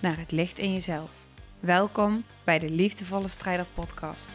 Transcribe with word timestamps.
naar 0.00 0.18
het 0.18 0.30
licht 0.32 0.58
in 0.58 0.72
jezelf. 0.72 1.10
Welkom 1.60 2.24
bij 2.44 2.58
de 2.58 2.70
Liefdevolle 2.70 3.28
Strijder 3.28 3.66
Podcast. 3.74 4.30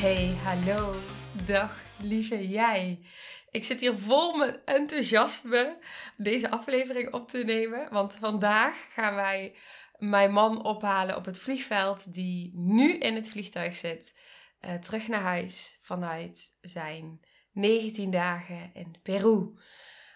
Hey, 0.00 0.34
hallo. 0.44 0.94
Dag, 1.46 1.80
lieve 2.02 2.48
jij. 2.48 2.98
Ik 3.50 3.64
zit 3.64 3.80
hier 3.80 3.96
vol 3.96 4.36
met 4.36 4.60
enthousiasme 4.64 5.78
deze 6.16 6.50
aflevering 6.50 7.12
op 7.12 7.28
te 7.28 7.38
nemen. 7.38 7.92
Want 7.92 8.16
vandaag 8.16 8.74
gaan 8.92 9.14
wij 9.14 9.54
mijn 9.98 10.32
man 10.32 10.64
ophalen 10.64 11.16
op 11.16 11.24
het 11.24 11.38
vliegveld, 11.38 12.14
die 12.14 12.52
nu 12.54 12.92
in 12.92 13.14
het 13.14 13.28
vliegtuig 13.28 13.76
zit, 13.76 14.14
uh, 14.60 14.74
terug 14.74 15.08
naar 15.08 15.20
huis 15.20 15.78
vanuit 15.80 16.58
zijn 16.60 17.20
19 17.52 18.10
dagen 18.10 18.70
in 18.74 18.94
Peru. 19.02 19.54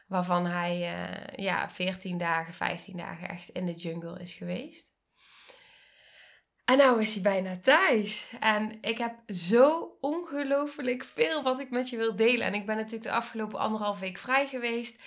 Waarvan 0.06 0.46
hij 0.46 0.78
uh, 0.78 1.44
ja, 1.44 1.70
14 1.70 2.18
dagen, 2.18 2.54
15 2.54 2.96
dagen 2.96 3.28
echt 3.28 3.48
in 3.48 3.66
de 3.66 3.74
jungle 3.74 4.20
is 4.20 4.32
geweest. 4.32 4.94
En 6.64 6.76
nou 6.76 7.02
is 7.02 7.12
hij 7.12 7.22
bijna 7.22 7.58
thuis. 7.62 8.32
En 8.40 8.78
ik 8.80 8.98
heb 8.98 9.14
zo 9.26 9.96
ongelooflijk 10.00 11.04
veel 11.04 11.42
wat 11.42 11.60
ik 11.60 11.70
met 11.70 11.88
je 11.88 11.96
wil 11.96 12.16
delen. 12.16 12.46
En 12.46 12.54
ik 12.54 12.66
ben 12.66 12.76
natuurlijk 12.76 13.04
de 13.04 13.12
afgelopen 13.12 13.58
anderhalf 13.58 13.98
week 13.98 14.18
vrij 14.18 14.46
geweest. 14.46 15.02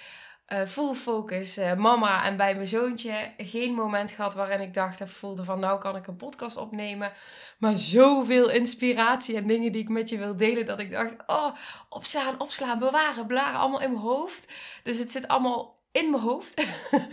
Uh, 0.53 0.65
full 0.65 0.93
focus, 0.93 1.57
uh, 1.57 1.75
mama 1.75 2.23
en 2.23 2.37
bij 2.37 2.55
mijn 2.55 2.67
zoontje. 2.67 3.33
Geen 3.37 3.73
moment 3.73 4.11
gehad 4.11 4.33
waarin 4.33 4.61
ik 4.61 4.73
dacht 4.73 5.01
en 5.01 5.09
voelde 5.09 5.43
van 5.43 5.59
nou 5.59 5.79
kan 5.79 5.95
ik 5.95 6.07
een 6.07 6.15
podcast 6.15 6.57
opnemen. 6.57 7.11
Maar 7.57 7.77
zoveel 7.77 8.49
inspiratie 8.49 9.35
en 9.35 9.47
dingen 9.47 9.71
die 9.71 9.81
ik 9.81 9.89
met 9.89 10.09
je 10.09 10.17
wil 10.17 10.37
delen. 10.37 10.65
Dat 10.65 10.79
ik 10.79 10.91
dacht, 10.91 11.15
oh, 11.27 11.55
opslaan, 11.89 12.39
opslaan, 12.39 12.79
bewaren, 12.79 13.27
blaren. 13.27 13.59
Allemaal 13.59 13.81
in 13.81 13.91
mijn 13.91 14.03
hoofd. 14.03 14.53
Dus 14.83 14.99
het 14.99 15.11
zit 15.11 15.27
allemaal 15.27 15.79
in 15.91 16.09
mijn 16.11 16.23
hoofd. 16.23 16.65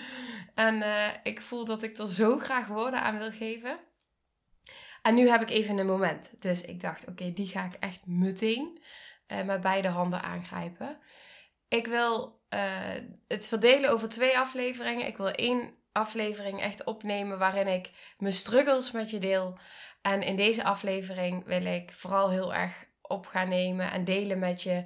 en 0.55 0.77
uh, 0.77 1.07
ik 1.23 1.41
voel 1.41 1.65
dat 1.65 1.83
ik 1.83 1.99
er 1.99 2.09
zo 2.09 2.39
graag 2.39 2.67
woorden 2.67 3.03
aan 3.03 3.19
wil 3.19 3.31
geven. 3.31 3.79
En 5.03 5.15
nu 5.15 5.29
heb 5.29 5.43
ik 5.43 5.51
even 5.51 5.79
een 5.79 5.87
moment. 5.87 6.31
Dus 6.39 6.63
ik 6.63 6.81
dacht, 6.81 7.09
oké, 7.09 7.33
die 7.33 7.47
ga 7.47 7.65
ik 7.65 7.75
echt 7.81 8.07
meteen 8.07 8.83
met 9.45 9.61
beide 9.61 9.89
handen 9.89 10.23
aangrijpen. 10.23 10.99
Ik 11.69 11.87
wil 11.87 12.45
het 13.29 13.49
verdelen 13.49 13.91
over 13.91 14.09
twee 14.09 14.39
afleveringen. 14.39 15.07
Ik 15.07 15.17
wil 15.17 15.31
één 15.31 15.75
aflevering 15.93 16.61
echt 16.61 16.85
opnemen 16.85 17.39
waarin 17.39 17.67
ik 17.67 17.91
mijn 18.19 18.33
struggles 18.33 18.91
met 18.91 19.11
je 19.11 19.19
deel. 19.19 19.59
En 20.03 20.23
in 20.23 20.37
deze 20.37 20.65
aflevering 20.65 21.45
wil 21.45 21.65
ik 21.65 21.93
vooral 21.93 22.31
heel 22.31 22.55
erg 22.55 22.85
op 23.03 23.27
gaan 23.27 23.49
nemen 23.49 23.93
en 23.93 24.05
delen 24.05 24.39
met 24.39 24.63
je 24.63 24.85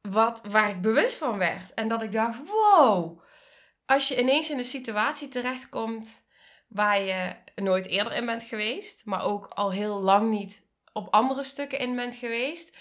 wat, 0.00 0.40
waar 0.48 0.70
ik 0.70 0.80
bewust 0.80 1.14
van 1.14 1.38
werd. 1.38 1.74
En 1.74 1.88
dat 1.88 2.02
ik 2.02 2.12
dacht, 2.12 2.38
wow, 2.46 3.22
als 3.86 4.08
je 4.08 4.20
ineens 4.20 4.50
in 4.50 4.58
een 4.58 4.64
situatie 4.64 5.28
terechtkomt 5.28 6.24
waar 6.68 7.00
je 7.00 7.36
nooit 7.54 7.86
eerder 7.86 8.12
in 8.12 8.26
bent 8.26 8.42
geweest, 8.42 9.04
maar 9.04 9.24
ook 9.24 9.46
al 9.46 9.72
heel 9.72 10.00
lang 10.00 10.30
niet 10.30 10.66
op 10.92 11.14
andere 11.14 11.44
stukken 11.44 11.78
in 11.78 11.96
bent 11.96 12.14
geweest, 12.14 12.76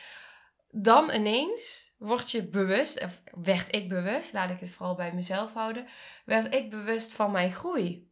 dan 0.72 1.12
ineens 1.12 1.94
word 1.98 2.32
je 2.32 2.48
bewust, 2.48 3.04
of 3.04 3.22
werd 3.32 3.76
ik 3.76 3.90
bewust, 3.90 4.34
laat 4.34 4.50
ik 4.50 4.60
het 4.60 4.70
vooral 4.70 4.96
bij 4.96 5.14
mezelf 5.14 5.54
houden, 5.54 5.88
werd 6.26 6.54
ik 6.54 6.70
bewust 6.70 7.14
van 7.14 7.32
mijn 7.32 7.54
groei. 7.54 8.12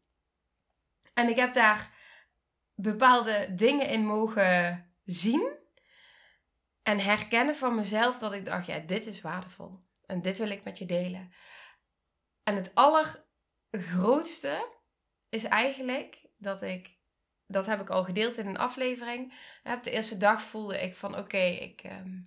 En 1.14 1.30
ik 1.30 1.36
heb 1.36 1.54
daar 1.54 1.94
bepaalde 2.76 3.56
dingen 3.56 3.88
in 3.88 4.06
mogen 4.06 4.86
zien 5.04 5.58
en 6.84 7.00
herkennen 7.00 7.56
van 7.56 7.76
mezelf 7.76 8.20
dat 8.20 8.34
ik 8.34 8.46
dacht, 8.46 8.66
ja, 8.66 8.80
dit 8.80 9.06
is 9.06 9.22
waardevol 9.22 9.80
en 10.06 10.22
dit 10.22 10.38
wil 10.38 10.50
ik 10.50 10.64
met 10.64 10.78
je 10.78 10.86
delen. 10.86 11.34
En 12.44 12.56
het 12.56 12.72
allergrootste 12.74 14.78
is 15.30 15.44
eigenlijk 15.44 16.28
dat 16.38 16.62
ik, 16.62 16.98
dat 17.48 17.66
heb 17.66 17.82
ik 17.82 17.90
al 17.90 18.04
gedeeld 18.04 18.38
in 18.38 18.48
een 18.48 18.58
aflevering. 18.58 19.34
Op 19.64 19.84
de 19.84 19.92
eerste 19.92 20.18
dag 20.18 20.42
voelde 20.42 20.82
ik 20.82 20.96
van, 20.96 21.18
oké, 21.18 21.38
ik, 21.38 21.84
ehm, 21.84 22.20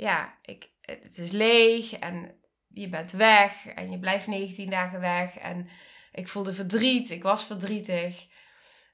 ja, 0.00 0.34
ik, 0.42 0.70
het 0.80 1.18
is 1.18 1.30
leeg 1.30 1.92
en 1.92 2.40
je 2.68 2.88
bent 2.88 3.12
weg 3.12 3.66
en 3.66 3.90
je 3.90 3.98
blijft 3.98 4.26
19 4.26 4.70
dagen 4.70 5.00
weg. 5.00 5.36
En 5.36 5.68
ik 6.12 6.28
voelde 6.28 6.54
verdriet, 6.54 7.10
ik 7.10 7.22
was 7.22 7.44
verdrietig. 7.44 8.26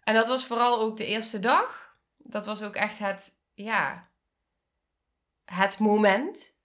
En 0.02 0.14
dat 0.14 0.28
was 0.28 0.46
vooral 0.46 0.80
ook 0.80 0.96
de 0.96 1.06
eerste 1.06 1.38
dag. 1.38 1.96
Dat 2.16 2.46
was 2.46 2.62
ook 2.62 2.74
echt 2.74 2.98
het, 2.98 3.38
ja, 3.54 4.10
het 5.44 5.78
moment 5.78 6.56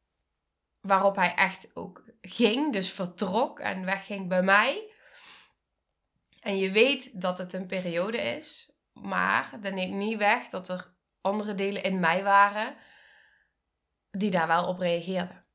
waarop 0.79 1.15
hij 1.15 1.35
echt 1.35 1.75
ook 1.75 2.03
ging, 2.21 2.73
dus 2.73 2.91
vertrok 2.91 3.59
en 3.59 3.85
wegging 3.85 4.27
bij 4.27 4.43
mij. 4.43 4.91
En 6.39 6.57
je 6.57 6.71
weet 6.71 7.21
dat 7.21 7.37
het 7.37 7.53
een 7.53 7.67
periode 7.67 8.17
is, 8.17 8.71
maar 8.93 9.57
dat 9.61 9.73
neemt 9.73 9.95
niet 9.95 10.17
weg 10.17 10.47
dat 10.47 10.69
er 10.69 10.93
andere 11.21 11.55
delen 11.55 11.83
in 11.83 11.99
mij 11.99 12.23
waren 12.23 12.77
die 14.11 14.31
daar 14.31 14.47
wel 14.47 14.67
op 14.67 14.79
reageerden. 14.79 15.45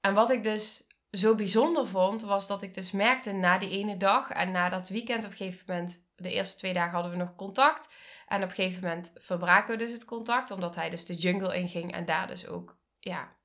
En 0.00 0.14
wat 0.14 0.30
ik 0.30 0.42
dus 0.42 0.86
zo 1.10 1.34
bijzonder 1.34 1.86
vond, 1.86 2.22
was 2.22 2.46
dat 2.46 2.62
ik 2.62 2.74
dus 2.74 2.90
merkte 2.90 3.32
na 3.32 3.58
die 3.58 3.70
ene 3.70 3.96
dag 3.96 4.30
en 4.30 4.50
na 4.50 4.68
dat 4.68 4.88
weekend 4.88 5.24
op 5.24 5.30
een 5.30 5.36
gegeven 5.36 5.64
moment, 5.66 6.06
de 6.14 6.32
eerste 6.32 6.56
twee 6.56 6.72
dagen 6.72 6.92
hadden 6.92 7.10
we 7.10 7.16
nog 7.16 7.34
contact. 7.34 7.88
En 8.26 8.42
op 8.42 8.48
een 8.48 8.54
gegeven 8.54 8.82
moment 8.82 9.12
verbraken 9.14 9.78
we 9.78 9.84
dus 9.84 9.92
het 9.92 10.04
contact, 10.04 10.50
omdat 10.50 10.74
hij 10.74 10.90
dus 10.90 11.04
de 11.04 11.14
jungle 11.14 11.56
inging 11.56 11.92
en 11.92 12.04
daar 12.04 12.26
dus 12.26 12.46
ook, 12.46 12.78
ja, 12.98 13.36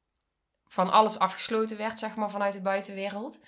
van 0.67 0.91
alles 0.91 1.19
afgesloten 1.19 1.77
werd, 1.77 1.99
zeg 1.99 2.15
maar, 2.15 2.29
vanuit 2.29 2.53
de 2.53 2.61
buitenwereld. 2.61 3.45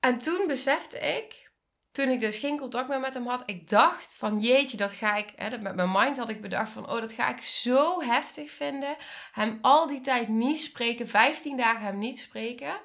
En 0.00 0.18
toen 0.18 0.46
besefte 0.46 0.98
ik 0.98 1.51
toen 1.92 2.08
ik 2.08 2.20
dus 2.20 2.36
geen 2.36 2.58
contact 2.58 2.88
meer 2.88 3.00
met 3.00 3.14
hem 3.14 3.26
had, 3.26 3.42
ik 3.46 3.68
dacht 3.68 4.14
van 4.14 4.40
jeetje, 4.40 4.76
dat 4.76 4.92
ga 4.92 5.16
ik, 5.16 5.32
hè, 5.36 5.58
met 5.58 5.74
mijn 5.74 5.92
mind 5.92 6.16
had 6.16 6.28
ik 6.28 6.40
bedacht 6.40 6.72
van, 6.72 6.90
oh, 6.90 7.00
dat 7.00 7.12
ga 7.12 7.28
ik 7.28 7.42
zo 7.42 8.02
heftig 8.02 8.50
vinden. 8.50 8.96
Hem 9.32 9.58
al 9.62 9.86
die 9.86 10.00
tijd 10.00 10.28
niet 10.28 10.60
spreken, 10.60 11.08
15 11.08 11.56
dagen 11.56 11.80
hem 11.80 11.98
niet 11.98 12.18
spreken. 12.18 12.80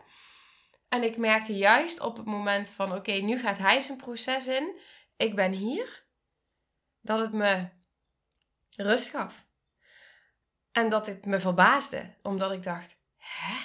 En 0.89 1.03
ik 1.03 1.17
merkte 1.17 1.57
juist 1.57 1.99
op 1.99 2.17
het 2.17 2.25
moment 2.25 2.69
van, 2.69 2.93
oké, 2.93 3.11
nu 3.11 3.39
gaat 3.39 3.57
hij 3.57 3.81
zijn 3.81 3.97
proces 3.97 4.47
in, 4.47 4.79
ik 5.17 5.35
ben 5.35 5.51
hier, 5.51 6.05
dat 7.01 7.19
het 7.19 7.33
me 7.33 7.69
rust 8.75 9.09
gaf. 9.09 9.45
En 10.71 10.89
dat 10.89 11.07
het 11.07 11.25
me 11.25 11.39
verbaasde, 11.39 12.15
omdat 12.21 12.51
ik 12.51 12.63
dacht, 12.63 12.97
hè? 13.17 13.55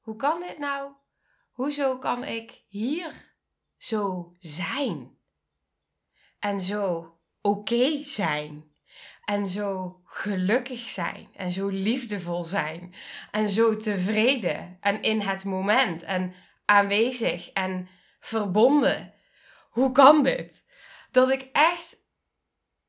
Hoe 0.00 0.16
kan 0.16 0.40
dit 0.40 0.58
nou? 0.58 0.92
Hoezo 1.52 1.98
kan 1.98 2.24
ik 2.24 2.62
hier 2.68 3.31
zo 3.82 4.34
zijn. 4.38 5.18
En 6.38 6.60
zo 6.60 7.14
oké 7.40 8.02
zijn. 8.02 8.70
En 9.24 9.46
zo 9.46 10.00
gelukkig 10.04 10.88
zijn. 10.88 11.28
En 11.36 11.50
zo 11.50 11.68
liefdevol 11.68 12.44
zijn. 12.44 12.94
En 13.30 13.48
zo 13.48 13.76
tevreden. 13.76 14.78
En 14.80 15.02
in 15.02 15.20
het 15.20 15.44
moment. 15.44 16.02
En 16.02 16.34
aanwezig. 16.64 17.50
En 17.50 17.88
verbonden. 18.20 19.14
Hoe 19.70 19.92
kan 19.92 20.22
dit? 20.22 20.64
Dat 21.10 21.30
ik 21.30 21.48
echt 21.52 21.96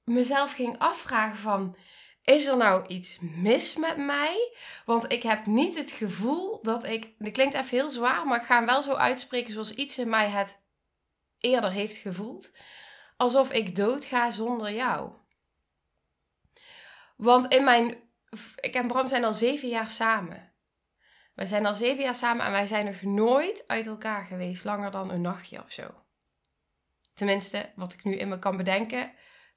mezelf 0.03 0.53
ging 0.53 0.77
afvragen 0.77 1.37
van... 1.37 1.77
Is 2.23 2.45
er 2.45 2.57
nou 2.57 2.87
iets 2.87 3.17
mis 3.19 3.75
met 3.75 3.97
mij? 3.97 4.55
Want 4.85 5.11
ik 5.11 5.23
heb 5.23 5.45
niet 5.45 5.77
het 5.77 5.91
gevoel 5.91 6.61
dat 6.61 6.85
ik. 6.85 7.13
Dit 7.17 7.33
klinkt 7.33 7.55
even 7.55 7.77
heel 7.77 7.89
zwaar, 7.89 8.27
maar 8.27 8.39
ik 8.39 8.45
ga 8.45 8.55
hem 8.55 8.65
wel 8.65 8.83
zo 8.83 8.93
uitspreken 8.93 9.53
zoals 9.53 9.73
iets 9.73 9.97
in 9.97 10.09
mij 10.09 10.29
het 10.29 10.62
eerder 11.43 11.71
heeft 11.71 11.97
gevoeld. 11.97 12.51
Alsof 13.17 13.51
ik 13.51 13.75
doodga 13.75 14.31
zonder 14.31 14.73
jou. 14.73 15.11
Want 17.15 17.53
in 17.53 17.63
mijn. 17.63 17.97
Ik 18.55 18.73
en 18.73 18.87
Bram 18.87 19.07
zijn 19.07 19.23
al 19.23 19.33
zeven 19.33 19.67
jaar 19.67 19.89
samen. 19.89 20.53
We 21.33 21.45
zijn 21.45 21.65
al 21.65 21.73
zeven 21.73 22.03
jaar 22.03 22.15
samen 22.15 22.45
en 22.45 22.51
wij 22.51 22.65
zijn 22.65 22.85
nog 22.85 23.01
nooit 23.01 23.63
uit 23.67 23.87
elkaar 23.87 24.25
geweest, 24.25 24.63
langer 24.63 24.91
dan 24.91 25.11
een 25.11 25.21
nachtje 25.21 25.63
of 25.63 25.71
zo. 25.71 26.03
Tenminste, 27.13 27.71
wat 27.75 27.93
ik 27.93 28.03
nu 28.03 28.15
in 28.15 28.27
me 28.27 28.39
kan 28.39 28.57
bedenken, 28.57 29.13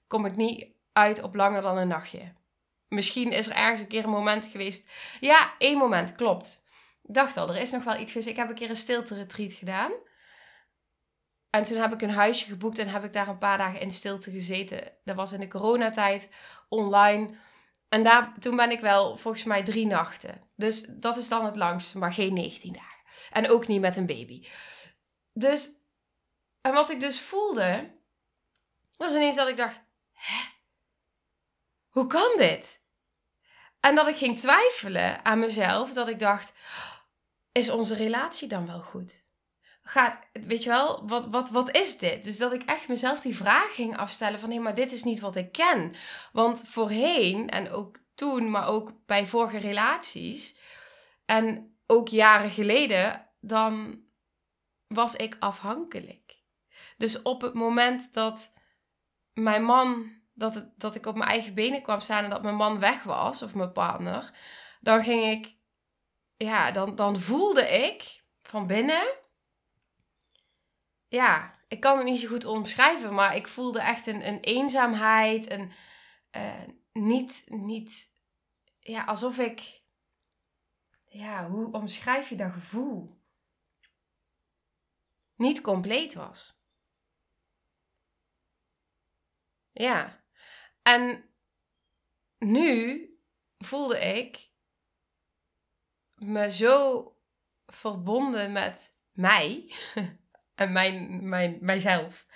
kom 0.06 0.26
ik 0.26 0.36
niet 0.36 0.66
uit 0.92 1.22
op 1.22 1.34
langer 1.34 1.62
dan 1.62 1.76
een 1.76 1.88
nachtje. 1.88 2.34
misschien 2.88 3.32
is 3.32 3.46
er 3.46 3.52
ergens 3.52 3.80
een 3.80 3.86
keer 3.86 4.04
een 4.04 4.10
moment 4.10 4.46
geweest. 4.46 4.90
Ja, 5.20 5.54
één 5.58 5.78
moment, 5.78 6.12
klopt. 6.12 6.64
Ik 7.02 7.14
dacht 7.14 7.36
al, 7.36 7.48
er 7.48 7.60
is 7.60 7.70
nog 7.70 7.84
wel 7.84 7.98
iets 7.98 8.12
geweest. 8.12 8.30
Ik 8.30 8.36
heb 8.36 8.48
een 8.48 8.54
keer 8.54 8.70
een 8.70 8.76
stilte 8.76 9.14
retreat 9.14 9.52
gedaan. 9.52 9.92
En 11.50 11.64
toen 11.64 11.76
heb 11.76 11.92
ik 11.92 12.02
een 12.02 12.10
huisje 12.10 12.44
geboekt 12.44 12.78
en 12.78 12.88
heb 12.88 13.04
ik 13.04 13.12
daar 13.12 13.28
een 13.28 13.38
paar 13.38 13.58
dagen 13.58 13.80
in 13.80 13.90
stilte 13.90 14.30
gezeten. 14.30 14.92
Dat 15.04 15.16
was 15.16 15.32
in 15.32 15.40
de 15.40 15.48
coronatijd, 15.48 16.28
online. 16.68 17.36
En 17.88 18.04
daar, 18.04 18.34
toen 18.38 18.56
ben 18.56 18.70
ik 18.70 18.80
wel 18.80 19.16
volgens 19.16 19.44
mij 19.44 19.62
drie 19.62 19.86
nachten. 19.86 20.50
Dus 20.56 20.80
dat 20.82 21.16
is 21.16 21.28
dan 21.28 21.44
het 21.44 21.56
langst, 21.56 21.94
maar 21.94 22.12
geen 22.12 22.34
19 22.34 22.72
dagen. 22.72 23.02
En 23.30 23.48
ook 23.48 23.66
niet 23.66 23.80
met 23.80 23.96
een 23.96 24.06
baby. 24.06 24.46
Dus, 25.32 25.70
en 26.60 26.72
wat 26.72 26.90
ik 26.90 27.00
dus 27.00 27.20
voelde, 27.20 27.94
was 28.96 29.12
ineens 29.12 29.36
dat 29.36 29.48
ik 29.48 29.56
dacht, 29.56 29.80
hè? 30.12 30.54
Hoe 31.88 32.06
kan 32.06 32.36
dit? 32.36 32.84
En 33.80 33.94
dat 33.94 34.08
ik 34.08 34.16
ging 34.16 34.38
twijfelen 34.38 35.24
aan 35.24 35.38
mezelf, 35.38 35.92
dat 35.92 36.08
ik 36.08 36.18
dacht, 36.18 36.52
is 37.52 37.70
onze 37.70 37.94
relatie 37.94 38.48
dan 38.48 38.66
wel 38.66 38.80
goed? 38.80 39.25
Gaat, 39.88 40.18
weet 40.32 40.62
je 40.62 40.68
wel, 40.68 41.08
wat, 41.08 41.26
wat, 41.26 41.50
wat 41.50 41.76
is 41.76 41.98
dit? 41.98 42.24
Dus 42.24 42.38
dat 42.38 42.52
ik 42.52 42.62
echt 42.62 42.88
mezelf 42.88 43.20
die 43.20 43.36
vraag 43.36 43.74
ging 43.74 43.96
afstellen 43.96 44.38
van, 44.38 44.50
hé, 44.50 44.58
maar 44.58 44.74
dit 44.74 44.92
is 44.92 45.04
niet 45.04 45.20
wat 45.20 45.36
ik 45.36 45.52
ken. 45.52 45.94
Want 46.32 46.62
voorheen, 46.66 47.48
en 47.48 47.70
ook 47.70 47.98
toen, 48.14 48.50
maar 48.50 48.68
ook 48.68 48.92
bij 49.06 49.26
vorige 49.26 49.58
relaties, 49.58 50.56
en 51.24 51.76
ook 51.86 52.08
jaren 52.08 52.50
geleden, 52.50 53.28
dan 53.40 54.02
was 54.86 55.14
ik 55.14 55.36
afhankelijk. 55.38 56.36
Dus 56.96 57.22
op 57.22 57.40
het 57.40 57.54
moment 57.54 58.14
dat 58.14 58.52
mijn 59.32 59.64
man, 59.64 60.12
dat, 60.34 60.70
dat 60.76 60.94
ik 60.94 61.06
op 61.06 61.16
mijn 61.16 61.30
eigen 61.30 61.54
benen 61.54 61.82
kwam 61.82 62.00
staan 62.00 62.24
en 62.24 62.30
dat 62.30 62.42
mijn 62.42 62.56
man 62.56 62.78
weg 62.78 63.02
was, 63.02 63.42
of 63.42 63.54
mijn 63.54 63.72
partner, 63.72 64.30
dan 64.80 65.02
ging 65.02 65.24
ik, 65.24 65.56
ja, 66.36 66.70
dan, 66.70 66.94
dan 66.94 67.20
voelde 67.20 67.68
ik 67.68 68.24
van 68.42 68.66
binnen, 68.66 69.24
ja, 71.08 71.58
ik 71.68 71.80
kan 71.80 71.96
het 71.96 72.06
niet 72.06 72.20
zo 72.20 72.28
goed 72.28 72.44
omschrijven, 72.44 73.14
maar 73.14 73.36
ik 73.36 73.46
voelde 73.46 73.80
echt 73.80 74.06
een, 74.06 74.26
een 74.26 74.40
eenzaamheid, 74.40 75.50
een, 75.50 75.72
uh, 76.36 76.62
niet, 76.92 77.44
niet, 77.46 78.12
ja, 78.80 79.04
alsof 79.04 79.38
ik, 79.38 79.82
ja, 81.04 81.48
hoe 81.48 81.72
omschrijf 81.72 82.28
je 82.28 82.36
dat 82.36 82.52
gevoel? 82.52 83.24
Niet 85.34 85.60
compleet 85.60 86.14
was. 86.14 86.64
Ja. 89.72 90.24
En 90.82 91.34
nu 92.38 93.10
voelde 93.58 93.98
ik 93.98 94.50
me 96.14 96.50
zo 96.50 97.04
verbonden 97.66 98.52
met 98.52 98.96
mij 99.12 99.72
en 100.56 100.72
mijn, 100.72 101.28
mijn, 101.28 101.58
mijzelf. 101.60 102.26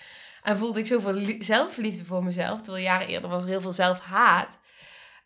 En 0.42 0.56
voelde 0.56 0.78
ik 0.78 0.86
zoveel 0.86 1.36
zelfliefde 1.38 2.04
voor 2.04 2.24
mezelf. 2.24 2.60
Terwijl 2.60 2.84
jaren 2.84 3.06
eerder 3.06 3.30
was 3.30 3.42
er 3.42 3.48
heel 3.48 3.60
veel 3.60 3.72
zelfhaat. 3.72 4.58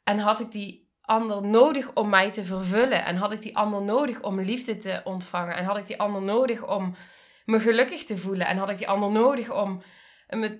En 0.05 0.19
had 0.19 0.41
ik 0.41 0.51
die 0.51 0.93
ander 1.01 1.43
nodig 1.47 1.93
om 1.95 2.09
mij 2.09 2.33
te 2.33 2.45
vervullen. 2.45 3.05
En 3.05 3.17
had 3.17 3.33
ik 3.33 3.43
die 3.43 3.57
ander 3.57 3.83
nodig 3.83 4.23
om 4.23 4.41
liefde 4.41 4.77
te 4.77 5.01
ontvangen. 5.05 5.57
En 5.57 5.65
had 5.65 5.77
ik 5.77 5.87
die 5.87 6.01
ander 6.01 6.23
nodig 6.23 6.67
om 6.67 6.95
me 7.45 7.61
gelukkig 7.61 8.05
te 8.05 8.19
voelen. 8.19 8.47
En 8.47 8.57
had 8.57 8.71
ik 8.71 8.79
die 8.79 8.89
ander 8.89 9.11
nodig 9.11 9.53
om 9.53 9.83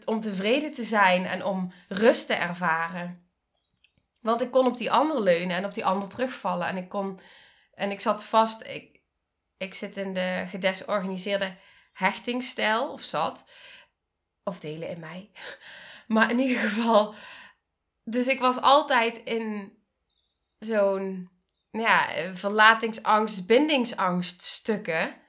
om 0.05 0.21
tevreden 0.21 0.73
te 0.73 0.83
zijn 0.83 1.27
en 1.27 1.45
om 1.45 1.73
rust 1.89 2.27
te 2.27 2.35
ervaren. 2.35 3.29
Want 4.21 4.41
ik 4.41 4.51
kon 4.51 4.67
op 4.67 4.77
die 4.77 4.91
ander 4.91 5.23
leunen 5.23 5.57
en 5.57 5.65
op 5.65 5.75
die 5.75 5.85
ander 5.85 6.09
terugvallen. 6.09 6.67
En 6.67 6.77
ik 6.77 6.89
kon. 6.89 7.21
En 7.75 7.91
ik 7.91 8.01
zat 8.01 8.25
vast. 8.25 8.67
Ik, 8.67 9.01
ik 9.57 9.75
zit 9.75 9.97
in 9.97 10.15
de 10.15 10.45
gedesorganiseerde 10.49 11.57
hechtingsstijl. 11.95 12.93
Of 12.93 13.03
zat. 13.03 13.45
Of 14.43 14.61
delen 14.61 14.89
in 14.89 15.01
mij. 15.01 15.31
Maar 16.07 16.31
in 16.31 16.39
ieder 16.39 16.63
geval. 16.69 17.15
Dus 18.03 18.27
ik 18.27 18.41
was 18.41 18.61
altijd 18.61 19.17
in 19.17 19.79
zo'n. 20.59 21.33
Ja, 21.71 22.35
verlatingsangst, 22.35 23.47
bindingsangst 23.47 24.43
stukken. 24.43 25.23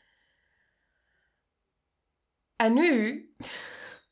En 2.55 2.73
nu 2.73 3.29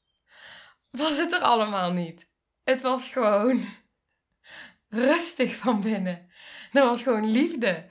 was 1.02 1.18
het 1.18 1.32
er 1.32 1.42
allemaal 1.42 1.92
niet. 1.92 2.30
Het 2.64 2.82
was 2.82 3.10
gewoon 3.10 3.66
rustig 4.88 5.56
van 5.56 5.82
binnen. 5.82 6.32
Dat 6.72 6.88
was 6.88 7.02
gewoon 7.02 7.32
liefde. 7.32 7.90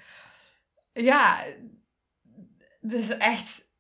Ja, 0.93 1.44
dus 2.81 3.08
echt 3.08 3.70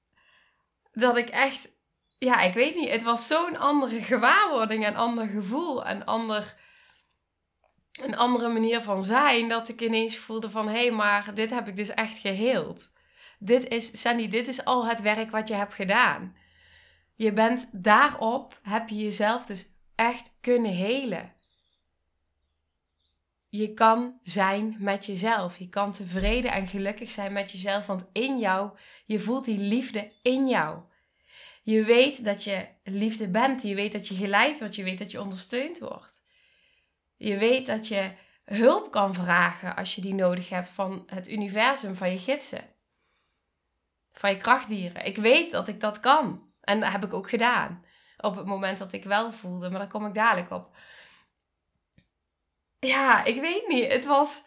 dat 0.92 1.16
ik 1.16 1.28
echt, 1.28 1.70
ja, 2.18 2.40
ik 2.40 2.54
weet 2.54 2.74
niet, 2.74 2.90
het 2.90 3.02
was 3.02 3.26
zo'n 3.26 3.56
andere 3.56 4.02
gewaarwording 4.02 4.86
en 4.86 4.94
ander 4.94 5.26
gevoel 5.26 5.84
en 5.84 6.04
ander, 6.04 6.56
een 7.92 8.16
andere 8.16 8.48
manier 8.48 8.80
van 8.80 9.02
zijn, 9.02 9.48
dat 9.48 9.68
ik 9.68 9.80
ineens 9.80 10.16
voelde 10.16 10.50
van, 10.50 10.68
hé, 10.68 10.80
hey, 10.80 10.90
maar 10.90 11.34
dit 11.34 11.50
heb 11.50 11.68
ik 11.68 11.76
dus 11.76 11.88
echt 11.88 12.18
geheeld. 12.18 12.90
Dit 13.38 13.68
is, 13.68 14.00
Sandy, 14.00 14.28
dit 14.28 14.48
is 14.48 14.64
al 14.64 14.86
het 14.86 15.00
werk 15.00 15.30
wat 15.30 15.48
je 15.48 15.54
hebt 15.54 15.74
gedaan. 15.74 16.36
Je 17.14 17.32
bent 17.32 17.68
daarop, 17.72 18.58
heb 18.62 18.88
je 18.88 18.96
jezelf 18.96 19.46
dus 19.46 19.66
echt 19.94 20.32
kunnen 20.40 20.72
helen. 20.72 21.32
Je 23.54 23.74
kan 23.74 24.18
zijn 24.22 24.76
met 24.78 25.06
jezelf. 25.06 25.58
Je 25.58 25.68
kan 25.68 25.92
tevreden 25.92 26.52
en 26.52 26.66
gelukkig 26.66 27.10
zijn 27.10 27.32
met 27.32 27.50
jezelf, 27.50 27.86
want 27.86 28.06
in 28.12 28.38
jou, 28.38 28.78
je 29.06 29.20
voelt 29.20 29.44
die 29.44 29.58
liefde 29.58 30.12
in 30.22 30.48
jou. 30.48 30.80
Je 31.62 31.84
weet 31.84 32.24
dat 32.24 32.44
je 32.44 32.66
liefde 32.84 33.28
bent. 33.28 33.62
Je 33.62 33.74
weet 33.74 33.92
dat 33.92 34.08
je 34.08 34.14
geleid 34.14 34.58
wordt. 34.58 34.74
Je 34.74 34.82
weet 34.82 34.98
dat 34.98 35.10
je 35.10 35.20
ondersteund 35.20 35.78
wordt. 35.78 36.22
Je 37.16 37.36
weet 37.36 37.66
dat 37.66 37.88
je 37.88 38.10
hulp 38.44 38.90
kan 38.90 39.14
vragen 39.14 39.76
als 39.76 39.94
je 39.94 40.00
die 40.00 40.14
nodig 40.14 40.48
hebt 40.48 40.68
van 40.68 41.02
het 41.06 41.30
universum, 41.30 41.94
van 41.94 42.10
je 42.10 42.18
gidsen, 42.18 42.64
van 44.12 44.30
je 44.30 44.36
krachtdieren. 44.36 45.04
Ik 45.04 45.16
weet 45.16 45.50
dat 45.50 45.68
ik 45.68 45.80
dat 45.80 46.00
kan. 46.00 46.52
En 46.60 46.80
dat 46.80 46.92
heb 46.92 47.04
ik 47.04 47.12
ook 47.12 47.28
gedaan. 47.28 47.84
Op 48.16 48.36
het 48.36 48.46
moment 48.46 48.78
dat 48.78 48.92
ik 48.92 49.04
wel 49.04 49.32
voelde, 49.32 49.70
maar 49.70 49.78
daar 49.78 49.88
kom 49.88 50.06
ik 50.06 50.14
dadelijk 50.14 50.50
op. 50.50 50.76
Ja, 52.86 53.24
ik 53.24 53.40
weet 53.40 53.68
niet. 53.68 53.92
Het 53.92 54.04
was. 54.04 54.44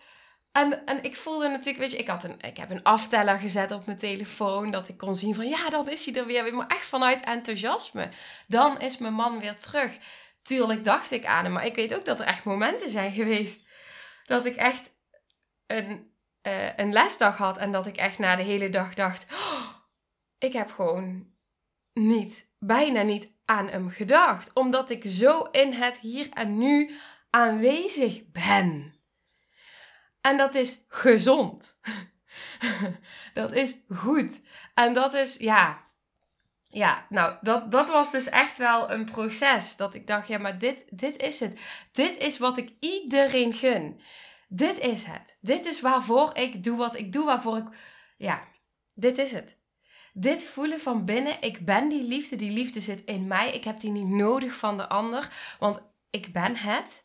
En, 0.51 0.85
en 0.85 1.03
ik 1.03 1.15
voelde 1.15 1.48
natuurlijk, 1.48 1.77
weet 1.77 1.91
je, 1.91 1.98
ik, 1.98 2.07
had 2.07 2.24
een, 2.24 2.41
ik 2.41 2.57
heb 2.57 2.69
een 2.69 2.83
afteller 2.83 3.39
gezet 3.39 3.71
op 3.71 3.86
mijn 3.86 3.98
telefoon. 3.98 4.71
Dat 4.71 4.88
ik 4.88 4.98
kon 4.98 5.15
zien 5.15 5.36
van 5.36 5.48
ja, 5.48 5.69
dan 5.69 5.89
is 5.89 6.05
hij 6.05 6.15
er 6.15 6.25
weer. 6.25 6.55
Maar 6.55 6.67
echt 6.67 6.86
vanuit 6.86 7.24
enthousiasme. 7.24 8.10
Dan 8.48 8.79
is 8.79 8.98
mijn 8.98 9.13
man 9.13 9.39
weer 9.39 9.57
terug. 9.57 9.98
Tuurlijk 10.41 10.83
dacht 10.83 11.12
ik 11.12 11.25
aan 11.25 11.43
hem. 11.43 11.53
Maar 11.53 11.65
ik 11.65 11.75
weet 11.75 11.95
ook 11.95 12.05
dat 12.05 12.19
er 12.19 12.25
echt 12.25 12.43
momenten 12.43 12.89
zijn 12.89 13.12
geweest. 13.12 13.67
Dat 14.25 14.45
ik 14.45 14.55
echt 14.55 14.91
een, 15.67 16.12
uh, 16.43 16.77
een 16.77 16.93
lesdag 16.93 17.38
had. 17.38 17.57
En 17.57 17.71
dat 17.71 17.88
ik 17.88 17.98
echt 17.98 18.17
na 18.17 18.36
de 18.36 18.43
hele 18.43 18.69
dag 18.69 18.93
dacht. 18.93 19.25
Oh, 19.33 19.69
ik 20.38 20.53
heb 20.53 20.71
gewoon 20.71 21.33
niet, 21.93 22.50
bijna 22.60 23.01
niet 23.01 23.29
aan 23.45 23.67
hem 23.67 23.89
gedacht. 23.89 24.53
Omdat 24.53 24.89
ik 24.89 25.03
zo 25.05 25.41
in 25.41 25.74
het 25.74 25.98
hier 25.98 26.29
en 26.29 26.57
nu 26.57 26.98
aanwezig 27.36 28.32
ben. 28.32 28.96
En 30.22 30.38
dat 30.38 30.56
is 30.56 30.80
gezond. 30.88 31.80
dat 33.34 33.54
is 33.54 33.75
goed. 33.96 34.42
En 34.74 34.94
dat 34.94 35.13
is, 35.13 35.36
ja. 35.38 35.84
Ja, 36.63 37.06
nou, 37.10 37.36
dat, 37.42 37.72
dat 37.72 37.88
was 37.89 38.12
dus 38.12 38.30
echt 38.30 38.58
wel 38.58 38.92
een 38.92 39.06
proces. 39.06 39.75
Dat 39.75 39.94
ik 39.94 40.08
dacht, 40.08 40.27
ja, 40.27 40.38
maar 40.38 40.58
dit, 40.58 40.86
dit 40.89 41.22
is 41.22 41.39
het. 41.39 41.62
Dit 41.92 42.18
is 42.18 42.38
wat 42.38 42.58
ik 42.58 42.72
iedereen 42.80 43.54
gun. 43.54 44.01
Dit 44.48 44.77
is 44.80 45.04
het. 45.04 45.38
Dit 45.42 45.65
is 45.65 45.82
waarvoor 45.82 46.38
ik 46.38 46.63
doe 46.63 46.77
wat 46.77 46.98
ik 46.98 47.13
doe. 47.13 47.25
Waarvoor 47.25 47.58
ik. 47.58 47.68
Ja, 48.18 48.48
dit 48.94 49.18
is 49.18 49.32
het. 49.32 49.58
Dit 50.13 50.46
voelen 50.46 50.80
van 50.80 51.06
binnen, 51.06 51.42
ik 51.42 51.65
ben 51.65 51.89
die 51.89 52.04
liefde, 52.04 52.36
die 52.36 52.51
liefde 52.51 52.82
zit 52.82 53.04
in 53.04 53.27
mij. 53.27 53.51
Ik 53.51 53.63
heb 53.63 53.80
die 53.80 53.92
niet 53.92 54.08
nodig 54.08 54.56
van 54.56 54.77
de 54.77 54.89
ander, 54.89 55.56
want 55.60 55.82
ik 56.10 56.34
ben 56.34 56.56
het. 56.56 57.04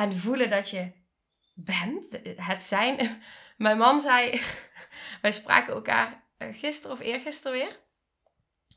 En 0.00 0.16
voelen 0.16 0.50
dat 0.50 0.70
je 0.70 0.92
bent, 1.54 2.20
het 2.36 2.64
zijn. 2.64 3.22
Mijn 3.56 3.78
man 3.78 4.00
zei, 4.00 4.40
wij 5.22 5.32
spraken 5.32 5.74
elkaar 5.74 6.24
eh, 6.36 6.48
gisteren 6.52 6.96
of 6.96 7.02
eergisteren 7.02 7.52
weer. 7.52 7.80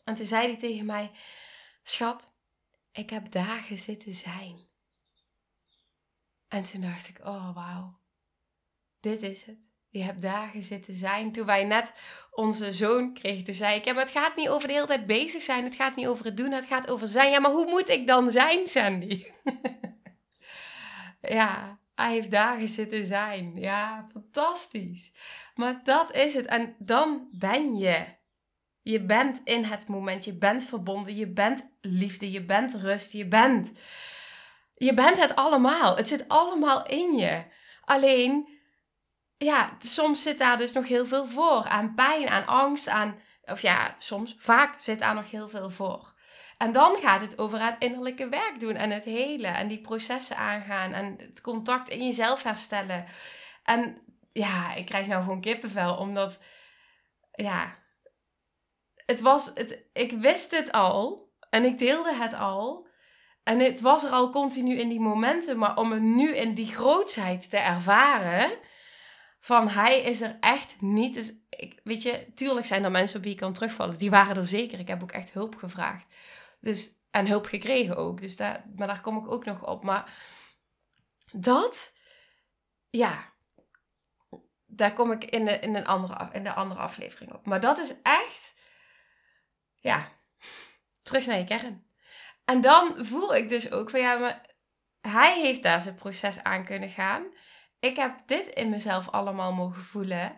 En 0.04 0.14
toen 0.14 0.26
zei 0.26 0.48
hij 0.48 0.58
tegen 0.58 0.86
mij, 0.86 1.12
schat, 1.84 2.34
ik 2.92 3.10
heb 3.10 3.32
dagen 3.32 3.78
zitten 3.78 4.14
zijn. 4.14 4.68
En 6.48 6.64
toen 6.64 6.82
dacht 6.82 7.08
ik, 7.08 7.20
oh 7.20 7.56
wauw, 7.56 8.00
dit 9.00 9.22
is 9.22 9.46
het. 9.46 9.58
Je 9.90 10.04
hebt 10.04 10.22
dagen 10.22 10.64
zitten 10.64 10.94
zijn. 10.94 11.32
Toen 11.32 11.46
wij 11.46 11.64
net 11.64 11.94
onze 12.32 12.72
zoon 12.72 13.14
kregen, 13.14 13.44
toen 13.44 13.54
zei 13.54 13.76
ik: 13.78 13.86
Ja, 13.86 13.94
maar 13.94 14.04
het 14.04 14.12
gaat 14.12 14.36
niet 14.36 14.50
over 14.50 14.68
de 14.68 14.74
hele 14.74 14.88
tijd 14.88 15.08
bezig 15.08 15.44
zijn. 15.44 15.64
Het 15.64 15.76
gaat 15.76 15.96
niet 15.96 16.08
over 16.08 16.26
het 16.26 16.38
doen. 16.38 16.52
Het 16.52 16.66
gaat 16.66 16.90
over 16.90 17.08
zijn. 17.08 17.32
Ja, 17.32 17.40
maar 17.40 17.52
hoe 17.52 17.70
moet 17.70 17.90
ik 17.90 18.08
dan 18.08 18.32
zijn, 18.32 18.68
Sandy? 18.68 19.26
ja, 21.30 21.80
vijf 21.96 22.28
dagen 22.28 22.68
zitten 22.68 23.06
zijn. 23.06 23.56
Ja, 23.56 24.08
fantastisch. 24.12 25.12
Maar 25.56 25.80
dat 25.84 26.16
is 26.16 26.34
het. 26.34 26.46
En 26.46 26.76
dan 26.80 27.28
ben 27.32 27.78
je. 27.78 28.06
Je 28.82 29.02
bent 29.02 29.42
in 29.44 29.64
het 29.64 29.88
moment. 29.88 30.26
Je 30.26 30.34
bent 30.34 30.66
verbonden. 30.66 31.16
Je 31.16 31.28
bent 31.28 31.66
liefde. 31.82 32.32
Je 32.32 32.46
bent 32.46 32.74
rust. 32.74 33.12
Je 33.12 33.28
bent. 33.28 33.72
Je 34.76 34.94
bent 34.94 35.22
het 35.22 35.36
allemaal. 35.36 35.96
Het 35.96 36.08
zit 36.08 36.28
allemaal 36.28 36.88
in 36.88 37.18
je. 37.18 37.44
Alleen, 37.86 38.48
ja, 39.38 39.78
soms 39.80 40.22
zit 40.22 40.40
daar 40.40 40.58
dus 40.58 40.72
nog 40.72 40.88
heel 40.88 41.06
veel 41.06 41.28
voor. 41.28 41.64
Aan 41.64 41.94
pijn, 41.96 42.30
aan 42.30 42.46
angst, 42.46 42.88
aan. 42.88 43.22
Of 43.46 43.62
ja, 43.62 43.96
soms, 44.00 44.36
vaak 44.38 44.80
zit 44.80 45.00
daar 45.00 45.16
nog 45.16 45.32
heel 45.32 45.50
veel 45.50 45.70
voor. 45.70 46.14
En 46.58 46.72
dan 46.72 46.96
gaat 46.96 47.22
het 47.22 47.38
over 47.38 47.62
het 47.62 47.76
innerlijke 47.80 48.30
werk 48.30 48.60
doen 48.60 48.76
en 48.76 48.90
het 48.90 49.04
helen 49.04 49.56
en 49.56 49.68
die 49.68 49.82
processen 49.82 50.38
aangaan 50.38 50.94
en 50.94 51.16
het 51.20 51.42
contact 51.42 51.90
in 51.90 52.04
jezelf 52.06 52.44
herstellen. 52.44 53.06
En 53.64 54.02
ja, 54.32 54.74
ik 54.74 54.86
krijg 54.86 55.08
nou 55.08 55.24
gewoon 55.24 55.42
kippenvel, 55.42 55.96
omdat 55.96 56.40
ja, 57.32 57.78
het 59.06 59.22
was, 59.22 59.52
het, 59.54 59.84
ik 59.94 60.12
wist 60.12 60.52
het 60.52 60.72
al 60.72 61.32
en 61.50 61.64
ik 61.64 61.78
deelde 61.78 62.14
het 62.14 62.34
al. 62.34 62.88
En 63.44 63.60
het 63.60 63.82
was 63.82 64.04
er 64.04 64.10
al 64.10 64.30
continu 64.30 64.76
in 64.76 64.90
die 64.90 65.00
momenten, 65.00 65.58
maar 65.58 65.78
om 65.78 65.92
het 65.92 66.02
nu 66.02 66.36
in 66.36 66.54
die 66.54 66.68
grootsheid 66.68 67.50
te 67.50 67.58
ervaren, 67.58 68.52
van 69.44 69.70
hij 69.70 70.02
is 70.02 70.22
er 70.22 70.38
echt 70.40 70.82
niet. 70.82 71.14
Dus 71.14 71.34
ik, 71.50 71.80
weet 71.84 72.02
je, 72.02 72.34
tuurlijk 72.36 72.66
zijn 72.66 72.84
er 72.84 72.92
mensen 72.92 73.18
op 73.18 73.24
wie 73.24 73.32
ik 73.32 73.40
kan 73.40 73.54
terugvallen. 73.54 73.98
Die 73.98 74.10
waren 74.10 74.36
er 74.36 74.46
zeker. 74.46 74.80
Ik 74.80 74.88
heb 74.88 75.02
ook 75.02 75.12
echt 75.12 75.34
hulp 75.34 75.56
gevraagd. 75.56 76.06
Dus, 76.60 76.92
en 77.12 77.28
hulp 77.28 77.46
gekregen 77.46 77.96
ook. 77.96 78.22
Dus 78.22 78.36
daar, 78.36 78.64
maar 78.76 78.88
daar 78.88 79.02
kom 79.02 79.18
ik 79.18 79.32
ook 79.32 79.46
nog 79.46 79.66
op. 79.66 79.84
Maar 79.84 80.14
dat, 81.32 81.94
ja, 82.90 83.34
daar 84.66 84.94
kom 84.94 85.12
ik 85.12 85.24
in 85.24 85.46
de, 85.46 85.60
in, 85.60 85.76
een 85.76 85.86
andere, 85.86 86.30
in 86.32 86.44
de 86.44 86.54
andere 86.54 86.82
aflevering 86.82 87.34
op. 87.34 87.46
Maar 87.46 87.62
dat 87.62 87.78
is 87.78 87.94
echt, 88.04 88.54
ja, 89.76 90.12
terug 91.02 91.26
naar 91.26 91.38
je 91.38 91.46
kern. 91.46 91.88
En 92.46 92.62
dan 92.62 93.06
voel 93.06 93.36
ik 93.36 93.50
dus 93.50 93.72
ook 93.72 93.90
van 93.90 94.00
ja, 94.00 94.18
maar 94.18 94.42
hij 95.02 95.42
heeft 95.42 95.64
daar 95.64 95.82
zijn 95.82 95.96
proces 95.96 96.44
aan 96.44 96.66
kunnen 96.66 96.90
gaan. 96.90 97.24
Ik 97.84 97.96
heb 97.96 98.20
dit 98.26 98.48
in 98.48 98.70
mezelf 98.70 99.10
allemaal 99.10 99.54
mogen 99.54 99.84
voelen. 99.84 100.36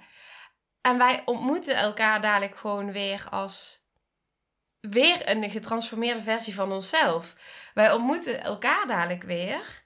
En 0.81 0.97
wij 0.97 1.21
ontmoeten 1.25 1.75
elkaar 1.75 2.21
dadelijk 2.21 2.57
gewoon 2.57 2.91
weer 2.91 3.27
als 3.29 3.83
weer 4.79 5.29
een 5.29 5.49
getransformeerde 5.49 6.21
versie 6.21 6.53
van 6.53 6.71
onszelf. 6.71 7.35
Wij 7.73 7.91
ontmoeten 7.93 8.41
elkaar 8.41 8.87
dadelijk 8.87 9.23
weer 9.23 9.85